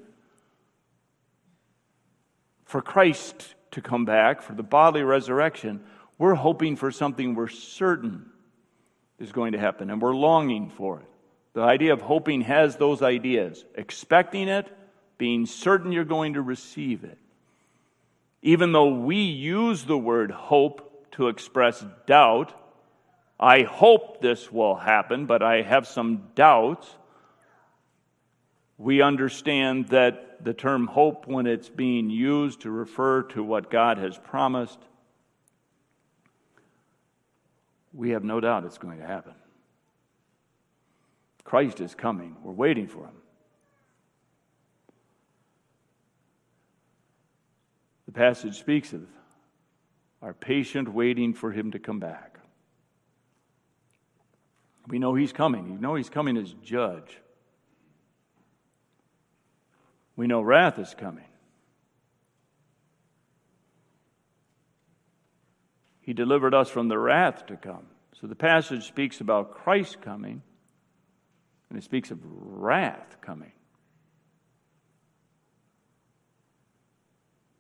for 2.65 2.81
Christ 2.81 3.55
to 3.71 3.81
come 3.81 4.05
back, 4.05 4.41
for 4.41 4.53
the 4.53 4.63
bodily 4.63 5.03
resurrection, 5.03 5.83
we're 6.17 6.35
hoping 6.35 6.75
for 6.75 6.91
something 6.91 7.35
we're 7.35 7.47
certain 7.47 8.29
is 9.19 9.31
going 9.31 9.53
to 9.53 9.59
happen, 9.59 9.89
and 9.89 10.01
we're 10.01 10.15
longing 10.15 10.69
for 10.69 10.99
it. 10.99 11.07
The 11.53 11.61
idea 11.61 11.93
of 11.93 12.01
hoping 12.01 12.41
has 12.41 12.75
those 12.75 13.01
ideas 13.01 13.63
expecting 13.75 14.49
it, 14.49 14.67
being 15.17 15.45
certain 15.45 15.93
you're 15.93 16.03
going 16.03 16.33
to 16.33 16.41
receive 16.41 17.05
it. 17.05 17.17
Even 18.41 18.71
though 18.71 18.93
we 18.93 19.17
use 19.17 19.85
the 19.85 19.97
word 19.97 20.31
hope 20.31 21.07
to 21.13 21.27
express 21.27 21.83
doubt, 22.05 22.53
I 23.39 23.63
hope 23.63 24.21
this 24.21 24.51
will 24.51 24.75
happen, 24.75 25.25
but 25.25 25.41
I 25.41 25.61
have 25.61 25.87
some 25.87 26.27
doubts. 26.35 26.87
We 28.77 29.01
understand 29.01 29.89
that 29.89 30.43
the 30.43 30.53
term 30.53 30.87
hope, 30.87 31.27
when 31.27 31.47
it's 31.47 31.69
being 31.69 32.09
used 32.09 32.61
to 32.61 32.71
refer 32.71 33.23
to 33.23 33.43
what 33.43 33.71
God 33.71 33.97
has 33.97 34.17
promised, 34.17 34.79
we 37.93 38.11
have 38.11 38.23
no 38.23 38.39
doubt 38.39 38.65
it's 38.65 38.77
going 38.77 38.99
to 38.99 39.07
happen. 39.07 39.33
Christ 41.43 41.79
is 41.79 41.95
coming. 41.95 42.35
We're 42.43 42.51
waiting 42.51 42.87
for 42.87 43.05
him. 43.05 43.15
Passage 48.15 48.57
speaks 48.57 48.93
of 48.93 49.05
our 50.21 50.33
patient 50.33 50.91
waiting 50.91 51.33
for 51.33 51.51
him 51.51 51.71
to 51.71 51.79
come 51.79 51.99
back. 51.99 52.39
We 54.87 54.99
know 54.99 55.15
he's 55.15 55.33
coming. 55.33 55.73
We 55.73 55.79
know 55.79 55.95
he's 55.95 56.09
coming 56.09 56.37
as 56.37 56.53
judge. 56.63 57.19
We 60.15 60.27
know 60.27 60.41
wrath 60.41 60.79
is 60.79 60.95
coming. 60.97 61.25
He 65.99 66.13
delivered 66.13 66.53
us 66.53 66.69
from 66.69 66.87
the 66.87 66.99
wrath 66.99 67.47
to 67.47 67.57
come. 67.57 67.87
So 68.21 68.27
the 68.27 68.35
passage 68.35 68.87
speaks 68.87 69.19
about 69.19 69.55
Christ 69.55 70.01
coming, 70.01 70.41
and 71.69 71.77
it 71.77 71.83
speaks 71.83 72.11
of 72.11 72.19
wrath 72.23 73.17
coming. 73.21 73.51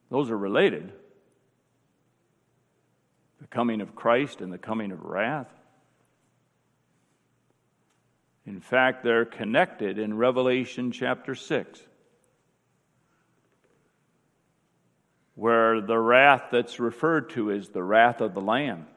Those 0.09 0.29
are 0.29 0.37
related 0.37 0.91
the 3.41 3.47
coming 3.47 3.81
of 3.81 3.95
Christ 3.95 4.41
and 4.41 4.51
the 4.51 4.57
coming 4.57 4.91
of 4.91 5.03
wrath. 5.03 5.51
In 8.45 8.59
fact, 8.59 9.03
they're 9.03 9.25
connected 9.25 9.99
in 9.99 10.17
Revelation 10.17 10.91
chapter 10.91 11.35
6. 11.35 11.81
where 15.35 15.81
the 15.81 15.99
wrath 15.99 16.45
that's 16.51 16.79
referred 16.79 17.29
to 17.31 17.51
is 17.51 17.69
the 17.69 17.83
wrath 17.83 18.21
of 18.21 18.33
the 18.33 18.41
Lamb, 18.41 18.87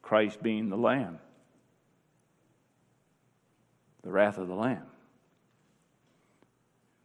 Christ 0.00 0.42
being 0.42 0.70
the 0.70 0.76
Lamb. 0.76 1.18
The 4.02 4.10
wrath 4.10 4.38
of 4.38 4.48
the 4.48 4.54
Lamb. 4.54 4.86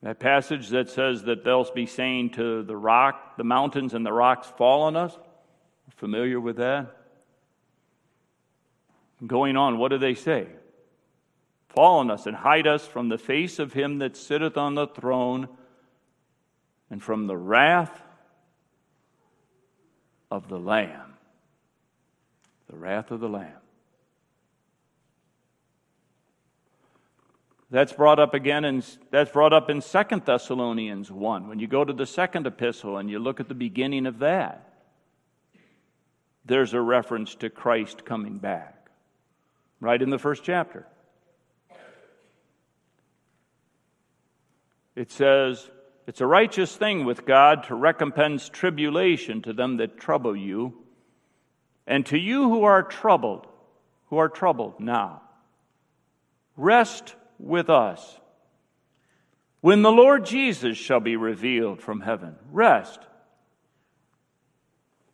That 0.03 0.19
passage 0.19 0.69
that 0.69 0.89
says 0.89 1.23
that 1.23 1.43
they'll 1.43 1.71
be 1.73 1.87
saying 1.87 2.31
to 2.31 2.63
the 2.63 2.77
rock, 2.77 3.37
the 3.37 3.43
mountains 3.43 3.93
and 3.93 4.05
the 4.05 4.13
rocks 4.13 4.47
fall 4.57 4.83
on 4.83 4.95
us. 4.95 5.17
Familiar 5.95 6.39
with 6.39 6.57
that? 6.57 6.95
Going 9.25 9.57
on, 9.57 9.79
what 9.79 9.89
do 9.89 9.97
they 9.97 10.13
say? 10.13 10.47
Fall 11.69 11.99
on 11.99 12.11
us 12.11 12.27
and 12.27 12.35
hide 12.35 12.67
us 12.67 12.85
from 12.85 13.09
the 13.09 13.17
face 13.17 13.57
of 13.57 13.73
him 13.73 13.99
that 13.99 14.15
sitteth 14.15 14.57
on 14.57 14.75
the 14.75 14.87
throne 14.87 15.47
and 16.91 17.01
from 17.01 17.27
the 17.27 17.37
wrath 17.37 18.01
of 20.29 20.47
the 20.47 20.59
Lamb. 20.59 21.15
The 22.69 22.77
wrath 22.77 23.11
of 23.11 23.19
the 23.19 23.29
Lamb. 23.29 23.53
That's 27.69 27.91
brought 27.91 28.19
up 28.19 28.33
again 28.33 28.63
in 28.63 28.81
that's 29.11 29.31
brought 29.31 29.51
up 29.51 29.69
in 29.69 29.81
Second 29.81 30.23
Thessalonians 30.25 31.11
1. 31.11 31.49
When 31.49 31.59
you 31.59 31.67
go 31.67 31.83
to 31.83 31.91
the 31.91 32.05
second 32.05 32.47
epistle 32.47 32.97
and 32.97 33.09
you 33.09 33.19
look 33.19 33.39
at 33.39 33.49
the 33.49 33.55
beginning 33.55 34.05
of 34.05 34.19
that, 34.19 34.73
there's 36.45 36.73
a 36.73 36.79
reference 36.79 37.35
to 37.35 37.49
Christ 37.49 38.05
coming 38.05 38.37
back. 38.37 38.89
Right 39.81 40.01
in 40.01 40.09
the 40.09 40.17
first 40.17 40.43
chapter. 40.43 40.87
It 44.95 45.11
says, 45.11 45.69
it's 46.07 46.21
a 46.21 46.25
righteous 46.25 46.75
thing 46.75 47.05
with 47.05 47.25
God 47.25 47.65
to 47.65 47.75
recompense 47.75 48.49
tribulation 48.49 49.41
to 49.43 49.53
them 49.53 49.77
that 49.77 49.99
trouble 49.99 50.35
you, 50.35 50.73
and 51.85 52.05
to 52.07 52.17
you 52.17 52.49
who 52.49 52.63
are 52.63 52.81
troubled, 52.81 53.45
who 54.07 54.17
are 54.17 54.29
troubled 54.29 54.79
now. 54.79 55.21
Rest 56.55 57.13
with 57.39 57.69
us. 57.69 58.19
When 59.61 59.81
the 59.81 59.91
Lord 59.91 60.25
Jesus 60.25 60.77
shall 60.77 60.99
be 60.99 61.15
revealed 61.15 61.81
from 61.81 62.01
heaven, 62.01 62.35
rest. 62.51 62.99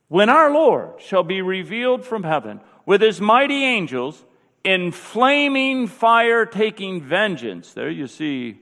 When 0.08 0.30
our 0.30 0.52
Lord 0.52 1.02
shall 1.02 1.24
be 1.24 1.42
revealed 1.42 2.06
from 2.06 2.24
heaven 2.24 2.62
with 2.86 3.02
his 3.02 3.22
mighty 3.22 3.64
angels 3.64 4.24
in 4.64 4.92
flaming 4.92 5.88
fire 5.88 6.46
taking 6.46 7.02
vengeance. 7.02 7.74
There 7.74 7.90
you 7.90 8.08
see 8.08 8.60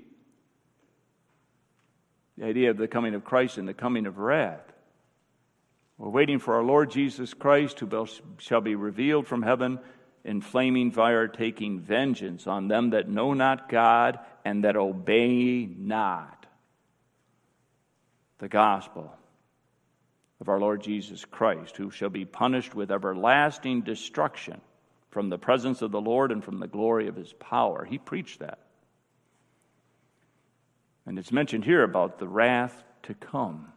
the 2.38 2.46
idea 2.46 2.72
of 2.72 2.78
the 2.78 2.88
coming 2.88 3.14
of 3.14 3.24
Christ 3.24 3.58
and 3.58 3.68
the 3.68 3.74
coming 3.74 4.06
of 4.06 4.18
wrath. 4.18 4.72
We're 5.98 6.10
waiting 6.10 6.40
for 6.40 6.56
our 6.56 6.64
Lord 6.64 6.90
Jesus 6.90 7.34
Christ, 7.34 7.80
who 7.80 8.08
shall 8.40 8.62
be 8.62 8.76
revealed 8.76 9.28
from 9.28 9.44
heaven 9.44 9.80
in 10.24 10.42
flaming 10.42 10.92
fire, 10.92 11.28
taking 11.28 11.80
vengeance 11.80 12.48
on 12.48 12.68
them 12.68 12.92
that 12.92 13.10
know 13.10 13.34
not 13.34 13.70
God 13.70 14.20
and 14.46 14.64
that 14.64 14.76
obey 14.76 15.66
not 15.66 16.46
the 18.40 18.50
gospel 18.50 19.16
of 20.40 20.50
our 20.50 20.60
Lord 20.60 20.82
Jesus 20.82 21.24
Christ, 21.26 21.78
who 21.78 21.92
shall 21.92 22.10
be 22.10 22.26
punished 22.26 22.74
with 22.74 22.92
everlasting 22.92 23.82
destruction 23.82 24.60
from 25.10 25.30
the 25.30 25.38
presence 25.38 25.82
of 25.82 25.92
the 25.92 26.02
Lord 26.02 26.32
and 26.32 26.44
from 26.44 26.60
the 26.60 26.68
glory 26.68 27.08
of 27.08 27.16
his 27.16 27.34
power. 27.34 27.86
He 27.86 27.98
preached 27.98 28.40
that. 28.40 28.60
And 31.06 31.20
it's 31.20 31.32
mentioned 31.32 31.66
here 31.66 31.84
about 31.84 32.18
the 32.18 32.28
wrath 32.28 32.84
to 33.04 33.14
come. 33.14 33.72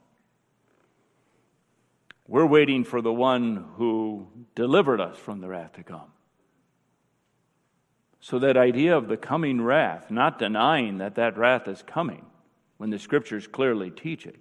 We're 2.26 2.46
waiting 2.46 2.84
for 2.84 3.02
the 3.02 3.12
one 3.12 3.66
who 3.76 4.28
delivered 4.54 5.00
us 5.00 5.18
from 5.18 5.40
the 5.40 5.48
wrath 5.48 5.74
to 5.74 5.82
come. 5.82 6.10
So, 8.24 8.38
that 8.38 8.56
idea 8.56 8.96
of 8.96 9.08
the 9.08 9.18
coming 9.18 9.60
wrath, 9.60 10.10
not 10.10 10.38
denying 10.38 10.96
that 10.96 11.16
that 11.16 11.36
wrath 11.36 11.68
is 11.68 11.82
coming 11.82 12.24
when 12.78 12.88
the 12.88 12.98
scriptures 12.98 13.46
clearly 13.46 13.90
teach 13.90 14.24
it, 14.24 14.40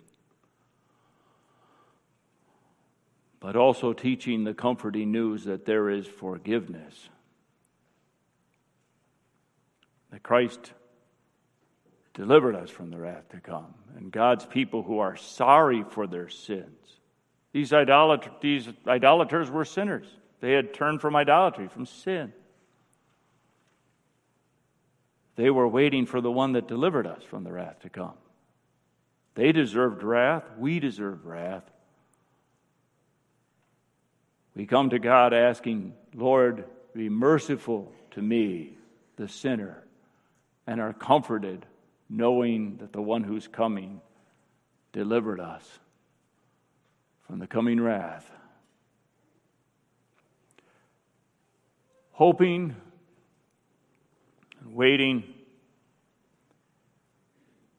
but 3.42 3.58
also 3.58 3.92
teaching 3.92 4.46
the 4.46 4.54
comforting 4.54 5.12
news 5.12 5.44
that 5.44 5.66
there 5.66 5.90
is 5.90 6.08
forgiveness. 6.08 7.10
That 10.12 10.24
Christ 10.24 10.72
delivered 12.14 12.56
us 12.56 12.70
from 12.70 12.90
the 12.90 13.00
wrath 13.00 13.28
to 13.32 13.42
come. 13.42 13.74
And 13.98 14.14
God's 14.14 14.46
people 14.46 14.84
who 14.84 15.00
are 15.00 15.18
sorry 15.18 15.84
for 15.90 16.08
their 16.08 16.30
sins. 16.30 17.02
These, 17.52 17.72
idolat- 17.72 18.40
these 18.40 18.70
idolaters 18.88 19.52
were 19.52 19.66
sinners. 19.66 20.08
They 20.40 20.54
had 20.54 20.74
turned 20.74 21.02
from 21.02 21.18
idolatry, 21.18 21.68
from 21.68 21.86
sin. 21.86 22.32
They 25.36 25.50
were 25.50 25.68
waiting 25.68 26.06
for 26.06 26.22
the 26.22 26.32
one 26.32 26.54
that 26.54 26.68
delivered 26.68 27.08
us 27.08 27.24
from 27.24 27.44
the 27.44 27.52
wrath 27.52 27.80
to 27.82 27.90
come. 27.90 28.14
They 29.36 29.52
deserved 29.52 30.04
wrath. 30.04 30.44
We 30.58 30.80
deserve 30.80 31.26
wrath. 31.26 31.64
We 34.56 34.68
come 34.68 34.92
to 34.92 35.00
God 35.00 35.34
asking, 35.34 35.94
Lord, 36.14 36.66
be 36.94 37.10
merciful 37.10 37.92
to 38.12 38.22
me, 38.22 38.78
the 39.16 39.28
sinner, 39.28 39.84
and 40.68 40.80
are 40.80 40.94
comforted 40.94 41.66
knowing 42.10 42.78
that 42.78 42.94
the 42.94 43.02
one 43.02 43.24
who's 43.24 43.48
coming 43.48 44.00
delivered 44.92 45.40
us 45.40 45.80
from 47.26 47.40
the 47.40 47.48
coming 47.48 47.82
wrath. 47.82 48.30
Hoping 52.12 52.76
waiting, 54.74 55.24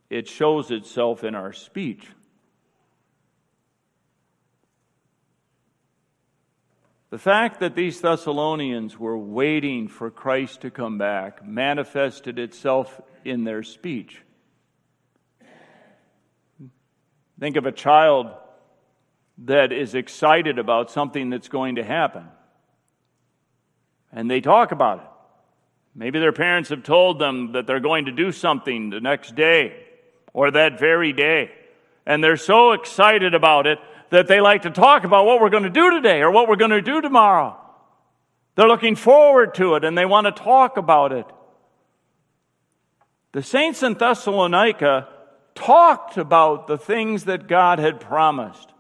it 0.09 0.29
shows 0.29 0.71
itself 0.71 1.25
in 1.25 1.35
our 1.35 1.53
speech. 1.53 2.07
The 7.11 7.19
fact 7.19 7.61
that 7.61 7.77
these 7.77 8.01
Thessalonians 8.01 8.99
were 8.99 9.17
waiting 9.17 9.89
for 9.89 10.11
Christ 10.11 10.63
to 10.63 10.71
come 10.71 10.99
back 10.99 11.47
manifested 11.47 12.39
itself 12.39 13.01
in 13.25 13.45
their 13.45 13.63
speech. 13.63 14.21
Think 17.39 17.57
of 17.57 17.67
a 17.67 17.73
child 17.73 18.33
that 19.39 19.73
is 19.73 19.95
excited 19.95 20.59
about 20.59 20.91
something 20.91 21.31
that's 21.31 21.49
going 21.49 21.77
to 21.77 21.85
happen. 21.85 22.29
And 24.13 24.31
they 24.31 24.41
talk 24.41 24.73
about 24.73 24.99
it. 24.99 25.07
Maybe 25.95 26.19
their 26.19 26.33
parents 26.33 26.71
have 26.71 26.83
told 26.83 27.19
them 27.19 27.53
that 27.53 27.67
they're 27.67 27.81
going 27.81 28.07
to 28.07 28.13
do 28.13 28.33
something 28.33 28.91
the 28.91 29.01
next 29.01 29.37
day 29.37 29.85
or 30.33 30.51
that 30.51 30.79
very 30.79 31.13
day. 31.13 31.51
And 32.05 32.23
they're 32.23 32.37
so 32.37 32.73
excited 32.73 33.35
about 33.35 33.67
it 33.67 33.79
that 34.11 34.27
they 34.27 34.41
like 34.41 34.63
to 34.63 34.71
talk 34.71 35.05
about 35.05 35.25
what 35.25 35.41
we're 35.41 35.51
going 35.51 35.63
to 35.63 35.71
do 35.71 35.91
today 35.91 36.21
or 36.21 36.31
what 36.31 36.49
we're 36.49 36.57
going 36.57 36.71
to 36.71 36.83
do 36.83 37.01
tomorrow. 37.01 37.57
They're 38.57 38.69
looking 38.69 38.97
forward 38.97 39.55
to 39.55 39.75
it 39.75 39.85
and 39.85 39.97
they 39.97 40.05
want 40.05 40.27
to 40.27 40.33
talk 40.33 40.77
about 40.77 41.13
it. 41.13 41.27
The 43.33 43.43
saints 43.43 43.83
in 43.83 43.95
Thessalonica 43.95 45.09
talked 45.55 46.19
about 46.19 46.67
the 46.67 46.79
things 46.79 47.25
that 47.25 47.49
God 47.49 47.79
had 47.79 48.01
promised. 48.01 48.73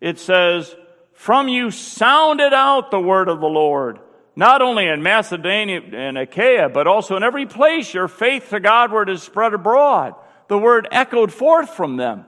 It 0.00 0.18
says, 0.18 0.74
From 1.12 1.48
you 1.48 1.70
sounded 1.70 2.52
out 2.52 2.90
the 2.90 3.00
word 3.00 3.28
of 3.28 3.40
the 3.40 3.46
Lord, 3.46 3.98
not 4.36 4.60
only 4.60 4.86
in 4.86 5.02
Macedonia 5.02 5.80
and 5.80 6.18
Achaia, 6.18 6.68
but 6.68 6.86
also 6.86 7.16
in 7.16 7.22
every 7.22 7.46
place 7.46 7.94
your 7.94 8.06
faith 8.06 8.50
to 8.50 8.60
Godward 8.60 9.08
is 9.08 9.22
spread 9.22 9.54
abroad. 9.54 10.14
The 10.48 10.58
word 10.58 10.86
echoed 10.92 11.32
forth 11.32 11.70
from 11.70 11.96
them. 11.96 12.26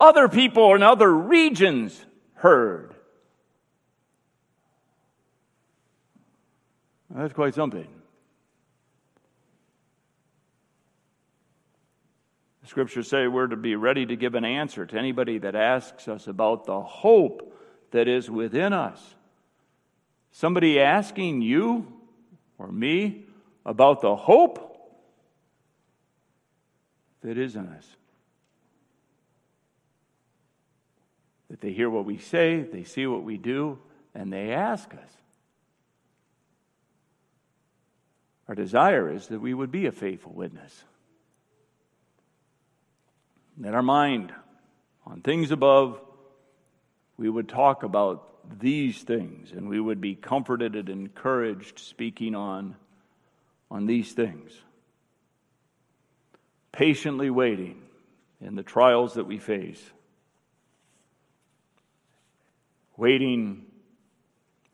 Other 0.00 0.26
people 0.28 0.74
in 0.74 0.82
other 0.82 1.12
regions 1.12 2.04
heard. 2.34 2.94
That's 7.10 7.34
quite 7.34 7.54
something. 7.54 7.86
The 12.62 12.68
scriptures 12.68 13.08
say 13.08 13.26
we're 13.26 13.46
to 13.46 13.56
be 13.56 13.76
ready 13.76 14.06
to 14.06 14.16
give 14.16 14.34
an 14.34 14.46
answer 14.46 14.86
to 14.86 14.98
anybody 14.98 15.38
that 15.38 15.54
asks 15.54 16.08
us 16.08 16.26
about 16.26 16.64
the 16.64 16.80
hope 16.80 17.54
that 17.90 18.08
is 18.08 18.30
within 18.30 18.72
us. 18.72 19.14
Somebody 20.34 20.78
asking 20.78 21.40
you 21.42 21.90
or 22.58 22.70
me 22.70 23.24
about 23.64 24.02
the 24.02 24.14
hope 24.14 24.60
that 27.22 27.38
is 27.38 27.56
in 27.56 27.66
us. 27.68 27.86
that 31.54 31.60
they 31.60 31.72
hear 31.72 31.88
what 31.88 32.04
we 32.04 32.18
say, 32.18 32.62
they 32.62 32.82
see 32.82 33.06
what 33.06 33.22
we 33.22 33.38
do, 33.38 33.78
and 34.12 34.32
they 34.32 34.50
ask 34.50 34.92
us. 34.92 35.08
Our 38.48 38.56
desire 38.56 39.08
is 39.08 39.28
that 39.28 39.40
we 39.40 39.54
would 39.54 39.70
be 39.70 39.86
a 39.86 39.92
faithful 39.92 40.32
witness. 40.32 40.82
That 43.58 43.72
our 43.72 43.84
mind 43.84 44.32
on 45.06 45.20
things 45.20 45.52
above, 45.52 46.00
we 47.16 47.30
would 47.30 47.48
talk 47.48 47.84
about 47.84 48.33
these 48.58 49.02
things 49.02 49.52
and 49.52 49.68
we 49.68 49.80
would 49.80 50.00
be 50.00 50.14
comforted 50.14 50.74
and 50.74 50.88
encouraged 50.88 51.78
speaking 51.78 52.34
on, 52.34 52.76
on 53.70 53.86
these 53.86 54.12
things. 54.12 54.52
Patiently 56.72 57.30
waiting 57.30 57.82
in 58.40 58.54
the 58.54 58.62
trials 58.62 59.14
that 59.14 59.26
we 59.26 59.38
face 59.38 59.82
waiting 62.96 63.64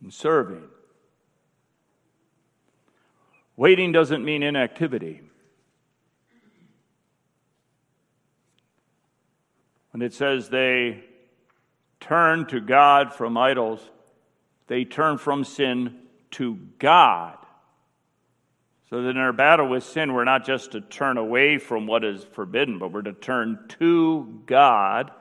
and 0.03 0.13
serving. 0.13 0.65
Waiting 3.57 3.93
doesn't 3.93 4.25
mean 4.25 4.43
inactivity. 4.43 5.21
When 9.93 10.03
it 10.03 10.15
says 10.15 10.49
they 10.49 11.05
turn 12.01 12.47
to 12.47 12.61
God 12.61 13.15
from 13.15 13.37
idols, 13.37 13.81
they 14.67 14.85
turn 14.85 15.19
from 15.19 15.45
sin 15.45 15.97
to 16.33 16.59
God. 16.79 17.37
So 18.89 19.03
that 19.03 19.11
in 19.11 19.19
our 19.19 19.33
battle 19.33 19.69
with 19.69 19.85
sin, 19.85 20.13
we're 20.13 20.25
not 20.25 20.45
just 20.45 20.73
to 20.73 20.81
turn 20.81 21.17
away 21.17 21.59
from 21.59 21.87
what 21.87 22.05
is 22.05 22.25
forbidden, 22.33 22.79
but 22.79 22.91
we're 22.91 23.03
to 23.03 23.13
turn 23.13 23.59
to 23.81 24.43
God 24.47 25.13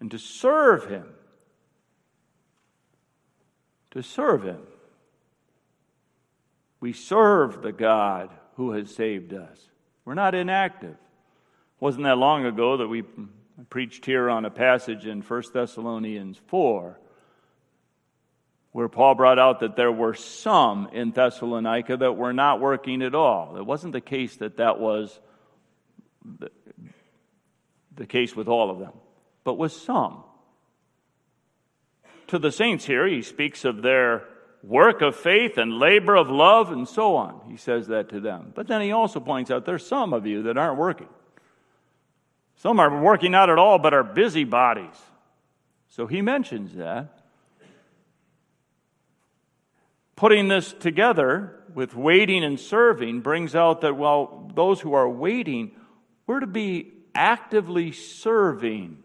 and 0.00 0.10
to 0.10 0.18
serve 0.18 0.88
Him 0.88 1.06
to 3.94 4.02
serve 4.02 4.42
Him. 4.42 4.60
We 6.80 6.92
serve 6.92 7.62
the 7.62 7.72
God 7.72 8.30
who 8.56 8.72
has 8.72 8.94
saved 8.94 9.32
us. 9.32 9.70
We're 10.04 10.14
not 10.14 10.34
inactive. 10.34 10.90
It 10.90 11.80
wasn't 11.80 12.04
that 12.04 12.18
long 12.18 12.44
ago 12.44 12.76
that 12.76 12.88
we 12.88 13.04
preached 13.70 14.04
here 14.04 14.28
on 14.28 14.44
a 14.44 14.50
passage 14.50 15.06
in 15.06 15.22
1 15.22 15.42
Thessalonians 15.52 16.40
4 16.48 16.98
where 18.72 18.88
Paul 18.88 19.14
brought 19.14 19.38
out 19.38 19.60
that 19.60 19.76
there 19.76 19.92
were 19.92 20.14
some 20.14 20.88
in 20.92 21.12
Thessalonica 21.12 21.96
that 21.96 22.16
were 22.16 22.32
not 22.32 22.60
working 22.60 23.02
at 23.02 23.14
all. 23.14 23.56
It 23.56 23.64
wasn't 23.64 23.92
the 23.92 24.00
case 24.00 24.36
that 24.38 24.56
that 24.56 24.80
was 24.80 25.20
the, 26.24 26.50
the 27.94 28.06
case 28.06 28.34
with 28.34 28.48
all 28.48 28.70
of 28.70 28.80
them, 28.80 28.92
but 29.44 29.54
with 29.54 29.70
some 29.70 30.24
to 32.28 32.38
the 32.38 32.52
saints 32.52 32.84
here, 32.84 33.06
he 33.06 33.22
speaks 33.22 33.64
of 33.64 33.82
their 33.82 34.24
work 34.62 35.02
of 35.02 35.14
faith 35.14 35.58
and 35.58 35.78
labor 35.78 36.16
of 36.16 36.28
love 36.30 36.72
and 36.72 36.88
so 36.88 37.16
on. 37.16 37.40
He 37.48 37.56
says 37.56 37.88
that 37.88 38.08
to 38.10 38.20
them. 38.20 38.52
But 38.54 38.66
then 38.66 38.80
he 38.80 38.92
also 38.92 39.20
points 39.20 39.50
out 39.50 39.66
there's 39.66 39.86
some 39.86 40.12
of 40.12 40.26
you 40.26 40.42
that 40.44 40.56
aren't 40.56 40.78
working. 40.78 41.08
Some 42.64 42.80
are 42.80 42.98
working 43.02 43.32
not 43.32 43.50
at 43.50 43.58
all, 43.58 43.78
but 43.78 43.92
are 43.92 44.02
busybodies. 44.02 44.96
So 45.90 46.06
he 46.06 46.22
mentions 46.22 46.74
that. 46.76 47.20
Putting 50.16 50.48
this 50.48 50.72
together 50.72 51.60
with 51.74 51.94
waiting 51.94 52.42
and 52.42 52.58
serving 52.58 53.20
brings 53.20 53.54
out 53.54 53.82
that 53.82 53.98
while 53.98 54.50
those 54.54 54.80
who 54.80 54.94
are 54.94 55.06
waiting, 55.06 55.72
we're 56.26 56.40
to 56.40 56.46
be 56.46 56.90
actively 57.14 57.92
serving 57.92 59.02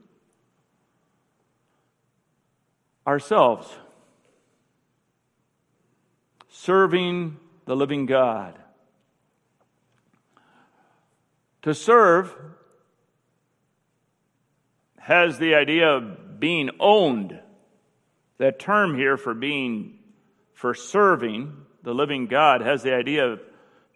ourselves, 3.05 3.69
serving 6.47 7.35
the 7.65 7.75
living 7.75 8.05
God. 8.05 8.57
To 11.63 11.73
serve 11.73 12.33
has 14.99 15.39
the 15.39 15.55
idea 15.55 15.89
of 15.89 16.39
being 16.39 16.69
owned. 16.79 17.39
That 18.37 18.59
term 18.59 18.95
here 18.95 19.17
for 19.17 19.33
being, 19.33 19.99
for 20.53 20.73
serving 20.73 21.53
the 21.83 21.93
living 21.93 22.27
God 22.27 22.61
has 22.61 22.83
the 22.83 22.93
idea 22.93 23.27
of 23.27 23.41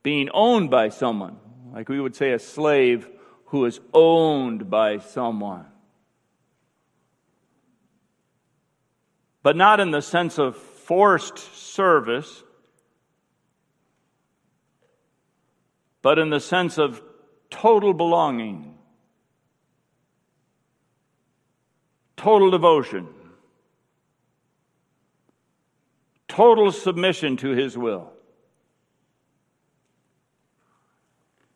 being 0.01 0.29
owned 0.33 0.69
by 0.69 0.89
someone. 0.89 1.37
Like 1.73 1.89
we 1.89 1.99
would 1.99 2.15
say 2.15 2.31
a 2.31 2.39
slave 2.39 3.07
who 3.45 3.65
is 3.65 3.79
owned 3.93 4.69
by 4.69 4.99
someone. 4.99 5.65
but 9.43 9.57
not 9.57 9.81
in 9.81 9.91
the 9.91 10.01
sense 10.01 10.39
of 10.39 10.55
forced 10.55 11.37
service, 11.37 12.43
but 16.01 16.17
in 16.17 16.29
the 16.29 16.39
sense 16.39 16.77
of 16.77 17.01
total 17.49 17.93
belonging, 17.93 18.77
total 22.24 22.49
devotion, 22.51 23.05
total 26.30 26.71
submission 26.71 27.36
to 27.36 27.49
His 27.49 27.78
will. 27.78 28.13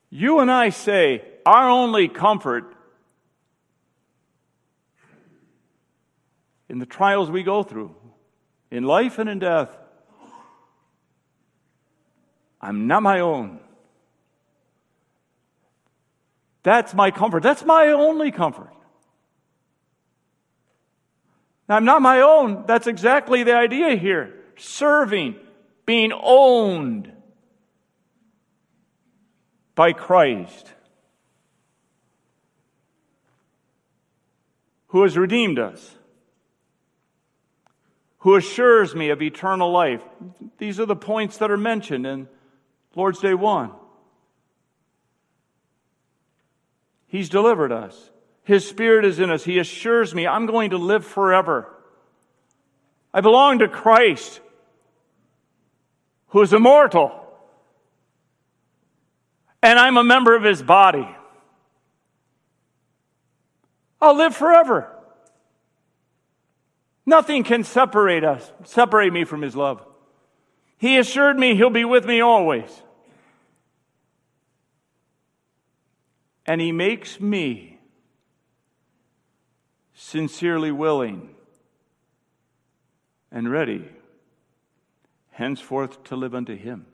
You 0.09 0.39
and 0.39 0.51
I 0.51 0.72
say 0.72 1.24
our 1.45 1.70
only 1.70 2.09
comfort 2.09 2.76
in 6.68 6.80
the 6.80 6.86
trials 6.86 7.32
we 7.32 7.43
go 7.43 7.63
through. 7.63 7.95
in 8.70 8.84
life 8.84 9.18
and 9.20 9.30
in 9.30 9.39
death. 9.39 9.70
I'm 12.59 12.88
not 12.88 13.01
my 13.01 13.22
own. 13.22 13.61
That's 16.63 16.93
my 16.93 17.11
comfort. 17.11 17.43
That's 17.43 17.63
my 17.63 17.88
only 17.88 18.30
comfort. 18.32 18.76
Now, 21.68 21.76
I'm 21.76 21.86
not 21.86 22.01
my 22.01 22.22
own. 22.22 22.63
That's 22.65 22.88
exactly 22.88 23.43
the 23.43 23.55
idea 23.55 23.95
here. 23.95 24.34
Serving, 24.57 25.36
being 25.86 26.11
owned 26.13 27.11
by 29.76 29.93
Christ, 29.93 30.74
who 34.88 35.03
has 35.03 35.18
redeemed 35.18 35.59
us, 35.59 35.95
who 38.20 38.36
assures 38.36 38.95
me 38.95 39.09
of 39.09 39.22
eternal 39.22 39.72
life. 39.72 40.01
These 40.57 40.80
are 40.80 40.86
the 40.86 40.95
points 40.95 41.38
that 41.38 41.51
are 41.51 41.57
mentioned 41.57 42.07
in 42.07 42.28
Lord's 42.95 43.20
Day 43.20 43.36
1. 43.36 43.72
He's 47.07 47.30
delivered 47.30 47.72
us. 47.72 48.09
His 48.47 48.65
Spirit 48.65 49.03
is 49.03 49.19
in 49.19 49.29
us. 49.29 49.43
He 49.43 49.59
assures 49.59 50.15
me 50.15 50.25
I'm 50.25 50.45
going 50.45 50.69
to 50.69 50.77
live 50.77 51.05
forever. 51.05 51.67
I 53.13 53.19
belong 53.19 53.59
to 53.59 53.67
Christ, 53.67 54.39
who 56.27 56.41
is 56.41 56.53
immortal. 56.53 57.11
And 59.61 59.77
I'm 59.77 59.97
a 59.97 60.03
member 60.03 60.33
of 60.33 60.43
his 60.43 60.63
body. 60.63 61.09
I'll 63.99 64.15
live 64.15 64.33
forever. 64.33 64.93
Nothing 67.05 67.43
can 67.43 67.65
separate 67.65 68.23
us, 68.23 68.49
separate 68.63 69.11
me 69.11 69.25
from 69.25 69.41
his 69.41 69.57
love. 69.57 69.85
He 70.77 70.97
assured 70.97 71.37
me 71.37 71.57
he'll 71.57 71.69
be 71.69 71.83
with 71.83 72.05
me 72.05 72.21
always. 72.21 72.69
And 76.45 76.61
he 76.61 76.71
makes 76.71 77.19
me 77.19 77.76
sincerely 79.99 80.71
willing 80.71 81.27
and 83.31 83.51
ready 83.51 83.89
henceforth 85.31 86.03
to 86.03 86.15
live 86.15 86.35
unto 86.35 86.55
him. 86.55 86.85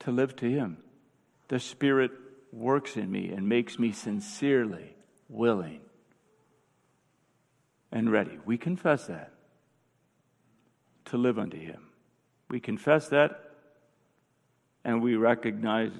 To 0.00 0.12
live 0.12 0.36
to 0.36 0.48
him. 0.48 0.78
The 1.48 1.58
Spirit 1.58 2.12
works 2.52 2.96
in 2.96 3.10
me 3.10 3.30
and 3.30 3.48
makes 3.48 3.78
me 3.78 3.90
sincerely 3.90 4.94
willing 5.28 5.80
and 7.90 8.10
ready. 8.10 8.38
We 8.44 8.56
confess 8.56 9.06
that. 9.08 9.32
To 11.06 11.16
live 11.16 11.38
unto 11.40 11.58
him. 11.58 11.88
We 12.48 12.60
confess 12.60 13.08
that 13.08 13.50
and 14.84 15.02
we 15.02 15.16
recognize 15.16 15.92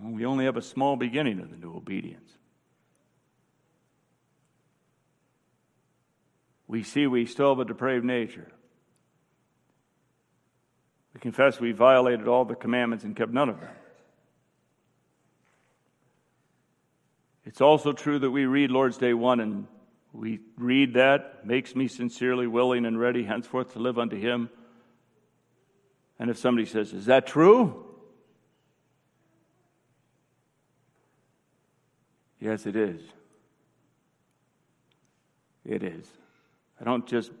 well, 0.00 0.12
we 0.12 0.26
only 0.26 0.44
have 0.44 0.56
a 0.56 0.62
small 0.62 0.96
beginning 0.96 1.40
of 1.40 1.50
the 1.50 1.56
new 1.56 1.74
obedience. 1.74 2.37
We 6.68 6.82
see 6.82 7.06
we 7.06 7.24
still 7.26 7.48
have 7.48 7.58
a 7.58 7.64
depraved 7.64 8.04
nature. 8.04 8.46
We 11.14 11.20
confess 11.20 11.58
we 11.58 11.72
violated 11.72 12.28
all 12.28 12.44
the 12.44 12.54
commandments 12.54 13.04
and 13.04 13.16
kept 13.16 13.32
none 13.32 13.48
of 13.48 13.58
them. 13.58 13.70
It's 17.44 17.62
also 17.62 17.94
true 17.94 18.18
that 18.18 18.30
we 18.30 18.44
read 18.44 18.70
Lord's 18.70 18.98
Day 18.98 19.14
1 19.14 19.40
and 19.40 19.66
we 20.12 20.40
read 20.56 20.94
that, 20.94 21.46
makes 21.46 21.74
me 21.74 21.88
sincerely 21.88 22.46
willing 22.46 22.84
and 22.84 23.00
ready 23.00 23.24
henceforth 23.24 23.72
to 23.72 23.78
live 23.78 23.98
unto 23.98 24.16
Him. 24.16 24.50
And 26.18 26.28
if 26.28 26.36
somebody 26.36 26.66
says, 26.66 26.92
Is 26.92 27.06
that 27.06 27.26
true? 27.26 27.84
Yes, 32.40 32.66
it 32.66 32.76
is. 32.76 33.00
It 35.64 35.82
is. 35.82 36.06
I 36.80 36.84
don't 36.84 37.06
just 37.06 37.32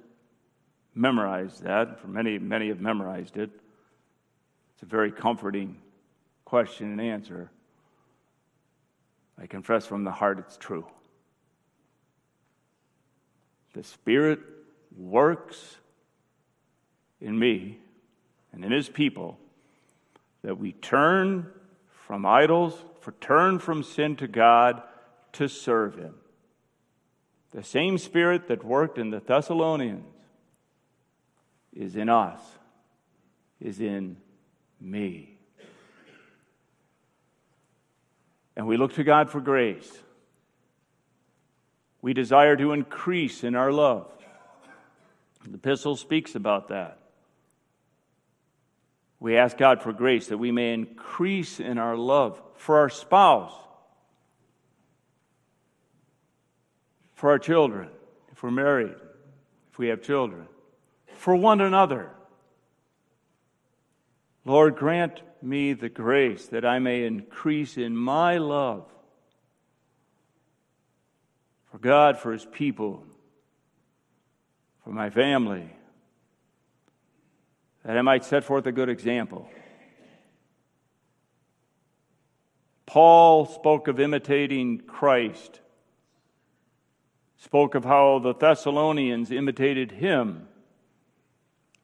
memorize 0.94 1.60
that, 1.60 2.00
for 2.00 2.08
many, 2.08 2.38
many 2.38 2.68
have 2.68 2.80
memorized 2.80 3.36
it. 3.36 3.50
It's 4.74 4.82
a 4.82 4.86
very 4.86 5.12
comforting 5.12 5.76
question 6.44 6.90
and 6.92 7.00
answer. 7.00 7.50
I 9.40 9.46
confess 9.46 9.86
from 9.86 10.04
the 10.04 10.10
heart 10.10 10.38
it's 10.38 10.56
true. 10.56 10.86
The 13.74 13.84
Spirit 13.84 14.40
works 14.96 15.76
in 17.20 17.38
me 17.38 17.78
and 18.52 18.64
in 18.64 18.72
His 18.72 18.88
people 18.88 19.38
that 20.42 20.58
we 20.58 20.72
turn 20.72 21.46
from 22.06 22.24
idols, 22.24 22.74
for 23.00 23.12
turn 23.20 23.58
from 23.58 23.82
sin 23.82 24.16
to 24.16 24.26
God 24.26 24.82
to 25.32 25.48
serve 25.48 25.96
Him. 25.96 26.14
The 27.58 27.64
same 27.64 27.98
Spirit 27.98 28.46
that 28.46 28.62
worked 28.62 28.98
in 28.98 29.10
the 29.10 29.18
Thessalonians 29.18 30.06
is 31.74 31.96
in 31.96 32.08
us, 32.08 32.40
is 33.60 33.80
in 33.80 34.16
me. 34.80 35.36
And 38.56 38.68
we 38.68 38.76
look 38.76 38.92
to 38.92 39.02
God 39.02 39.28
for 39.28 39.40
grace. 39.40 39.90
We 42.00 42.12
desire 42.12 42.54
to 42.54 42.70
increase 42.70 43.42
in 43.42 43.56
our 43.56 43.72
love. 43.72 44.08
The 45.44 45.56
epistle 45.56 45.96
speaks 45.96 46.36
about 46.36 46.68
that. 46.68 47.00
We 49.18 49.36
ask 49.36 49.56
God 49.56 49.82
for 49.82 49.92
grace 49.92 50.28
that 50.28 50.38
we 50.38 50.52
may 50.52 50.74
increase 50.74 51.58
in 51.58 51.76
our 51.76 51.96
love 51.96 52.40
for 52.54 52.78
our 52.78 52.88
spouse, 52.88 53.52
for 57.18 57.30
our 57.30 57.38
children, 57.40 57.88
if 58.30 58.44
we're 58.44 58.50
married, 58.52 58.94
if 59.72 59.78
we 59.78 59.88
have 59.88 60.00
children, 60.00 60.46
for 61.16 61.34
one 61.34 61.60
another. 61.60 62.12
Lord, 64.44 64.76
grant 64.76 65.20
me 65.42 65.72
the 65.72 65.88
grace 65.88 66.46
that 66.46 66.64
I 66.64 66.78
may 66.78 67.04
increase 67.04 67.76
in 67.76 67.96
my 67.96 68.38
love 68.38 68.86
for 71.72 71.78
God, 71.78 72.18
for 72.18 72.30
His 72.30 72.46
people, 72.46 73.02
for 74.84 74.90
my 74.90 75.10
family, 75.10 75.68
that 77.84 77.98
I 77.98 78.02
might 78.02 78.24
set 78.24 78.44
forth 78.44 78.64
a 78.66 78.72
good 78.72 78.88
example. 78.88 79.50
Paul 82.86 83.44
spoke 83.46 83.88
of 83.88 83.98
imitating 83.98 84.78
Christ, 84.78 85.58
spoke 87.38 87.74
of 87.74 87.84
how 87.84 88.18
the 88.18 88.34
Thessalonians 88.34 89.30
imitated 89.30 89.92
him 89.92 90.48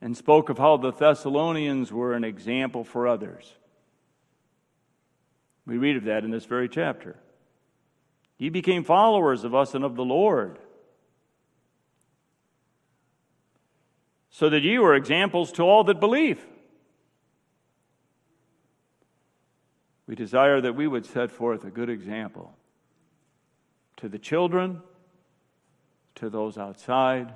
and 0.00 0.16
spoke 0.16 0.50
of 0.50 0.58
how 0.58 0.76
the 0.76 0.92
Thessalonians 0.92 1.92
were 1.92 2.12
an 2.12 2.24
example 2.24 2.84
for 2.84 3.08
others. 3.08 3.54
We 5.66 5.78
read 5.78 5.96
of 5.96 6.04
that 6.04 6.24
in 6.24 6.30
this 6.30 6.44
very 6.44 6.68
chapter. 6.68 7.16
Ye 8.36 8.50
became 8.50 8.84
followers 8.84 9.44
of 9.44 9.54
us 9.54 9.74
and 9.74 9.84
of 9.84 9.94
the 9.94 10.04
Lord, 10.04 10.58
so 14.28 14.50
that 14.50 14.62
ye 14.62 14.76
were 14.78 14.94
examples 14.94 15.52
to 15.52 15.62
all 15.62 15.84
that 15.84 16.00
believe. 16.00 16.44
We 20.06 20.16
desire 20.16 20.60
that 20.60 20.74
we 20.74 20.88
would 20.88 21.06
set 21.06 21.30
forth 21.30 21.64
a 21.64 21.70
good 21.70 21.88
example 21.88 22.52
to 23.96 24.08
the 24.08 24.18
children, 24.18 24.82
to 26.16 26.30
those 26.30 26.58
outside, 26.58 27.32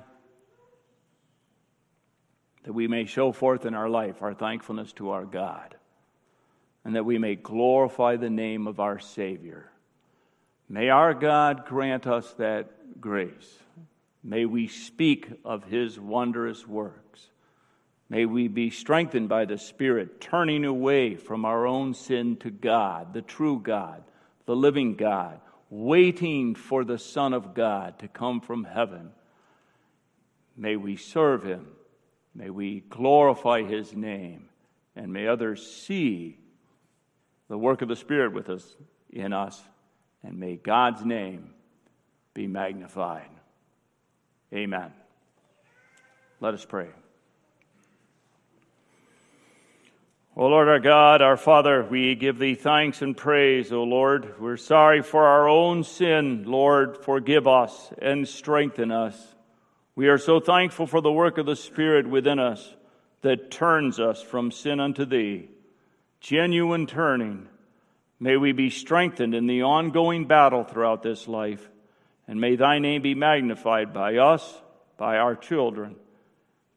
that 2.63 2.73
we 2.73 2.87
may 2.87 3.05
show 3.05 3.31
forth 3.31 3.65
in 3.65 3.73
our 3.73 3.89
life 3.89 4.21
our 4.21 4.33
thankfulness 4.33 4.93
to 4.93 5.09
our 5.11 5.25
God, 5.25 5.75
and 6.83 6.95
that 6.95 7.05
we 7.05 7.17
may 7.17 7.35
glorify 7.35 8.15
the 8.15 8.29
name 8.29 8.67
of 8.67 8.79
our 8.79 8.99
Savior. 8.99 9.71
May 10.67 10.89
our 10.89 11.13
God 11.13 11.65
grant 11.65 12.05
us 12.05 12.31
that 12.33 13.01
grace. 13.01 13.59
May 14.23 14.45
we 14.45 14.67
speak 14.67 15.27
of 15.43 15.63
His 15.63 15.99
wondrous 15.99 16.67
works. 16.67 17.29
May 18.09 18.25
we 18.25 18.47
be 18.47 18.69
strengthened 18.69 19.29
by 19.29 19.45
the 19.45 19.57
Spirit, 19.57 20.19
turning 20.19 20.65
away 20.65 21.15
from 21.15 21.45
our 21.45 21.67
own 21.67 21.93
sin 21.93 22.37
to 22.37 22.49
God, 22.49 23.13
the 23.13 23.21
true 23.21 23.59
God, 23.59 24.03
the 24.45 24.55
living 24.55 24.95
God, 24.95 25.39
waiting 25.69 26.55
for 26.55 26.83
the 26.83 26.97
Son 26.97 27.33
of 27.33 27.53
God 27.53 27.99
to 27.99 28.07
come 28.07 28.41
from 28.41 28.63
heaven. 28.63 29.11
May 30.55 30.75
we 30.75 30.95
serve 30.95 31.43
Him 31.43 31.67
May 32.39 32.49
we 32.49 32.81
glorify 32.89 33.63
his 33.63 33.93
name, 33.93 34.49
and 34.95 35.11
may 35.11 35.27
others 35.27 35.65
see 35.65 36.37
the 37.47 37.57
work 37.57 37.81
of 37.81 37.89
the 37.89 37.95
Spirit 37.95 38.33
with 38.33 38.49
us 38.49 38.77
in 39.09 39.33
us, 39.33 39.61
and 40.23 40.39
may 40.39 40.55
God's 40.55 41.03
name 41.03 41.49
be 42.33 42.47
magnified. 42.47 43.29
Amen. 44.53 44.93
Let 46.39 46.53
us 46.53 46.65
pray. 46.65 46.89
O 50.39 50.47
Lord 50.47 50.69
our 50.69 50.79
God, 50.79 51.21
our 51.21 51.35
Father, 51.35 51.83
we 51.83 52.15
give 52.15 52.39
thee 52.39 52.55
thanks 52.55 53.01
and 53.01 53.17
praise, 53.17 53.73
O 53.73 53.83
Lord. 53.83 54.39
We're 54.39 54.55
sorry 54.55 55.01
for 55.01 55.25
our 55.25 55.49
own 55.49 55.83
sin. 55.83 56.45
Lord, 56.45 57.03
forgive 57.03 57.45
us 57.45 57.91
and 58.01 58.25
strengthen 58.25 58.89
us. 58.89 59.35
We 59.97 60.07
are 60.07 60.17
so 60.17 60.39
thankful 60.39 60.87
for 60.87 61.01
the 61.01 61.11
work 61.11 61.37
of 61.39 61.45
the 61.45 61.57
Spirit 61.57 62.07
within 62.07 62.39
us 62.39 62.73
that 63.19 63.51
turns 63.51 63.99
us 63.99 64.21
from 64.21 64.51
sin 64.51 64.79
unto 64.79 65.03
thee. 65.03 65.49
Genuine 66.21 66.87
turning. 66.87 67.49
May 68.17 68.37
we 68.37 68.53
be 68.53 68.69
strengthened 68.69 69.35
in 69.35 69.45
the 69.45 69.63
ongoing 69.63 70.25
battle 70.25 70.63
throughout 70.63 71.03
this 71.03 71.27
life. 71.27 71.69
And 72.29 72.39
may 72.39 72.55
thy 72.55 72.79
name 72.79 73.01
be 73.01 73.13
magnified 73.13 73.93
by 73.93 74.15
us, 74.15 74.61
by 74.95 75.17
our 75.17 75.35
children 75.35 75.97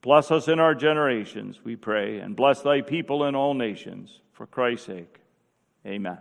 Bless 0.02 0.32
us 0.32 0.48
in 0.48 0.58
our 0.58 0.74
generations, 0.74 1.60
we 1.64 1.76
pray, 1.76 2.18
and 2.18 2.34
bless 2.34 2.60
thy 2.60 2.80
people 2.80 3.24
in 3.24 3.36
all 3.36 3.54
nations. 3.54 4.20
For 4.32 4.46
Christ's 4.46 4.86
sake, 4.86 5.20
amen. 5.86 6.18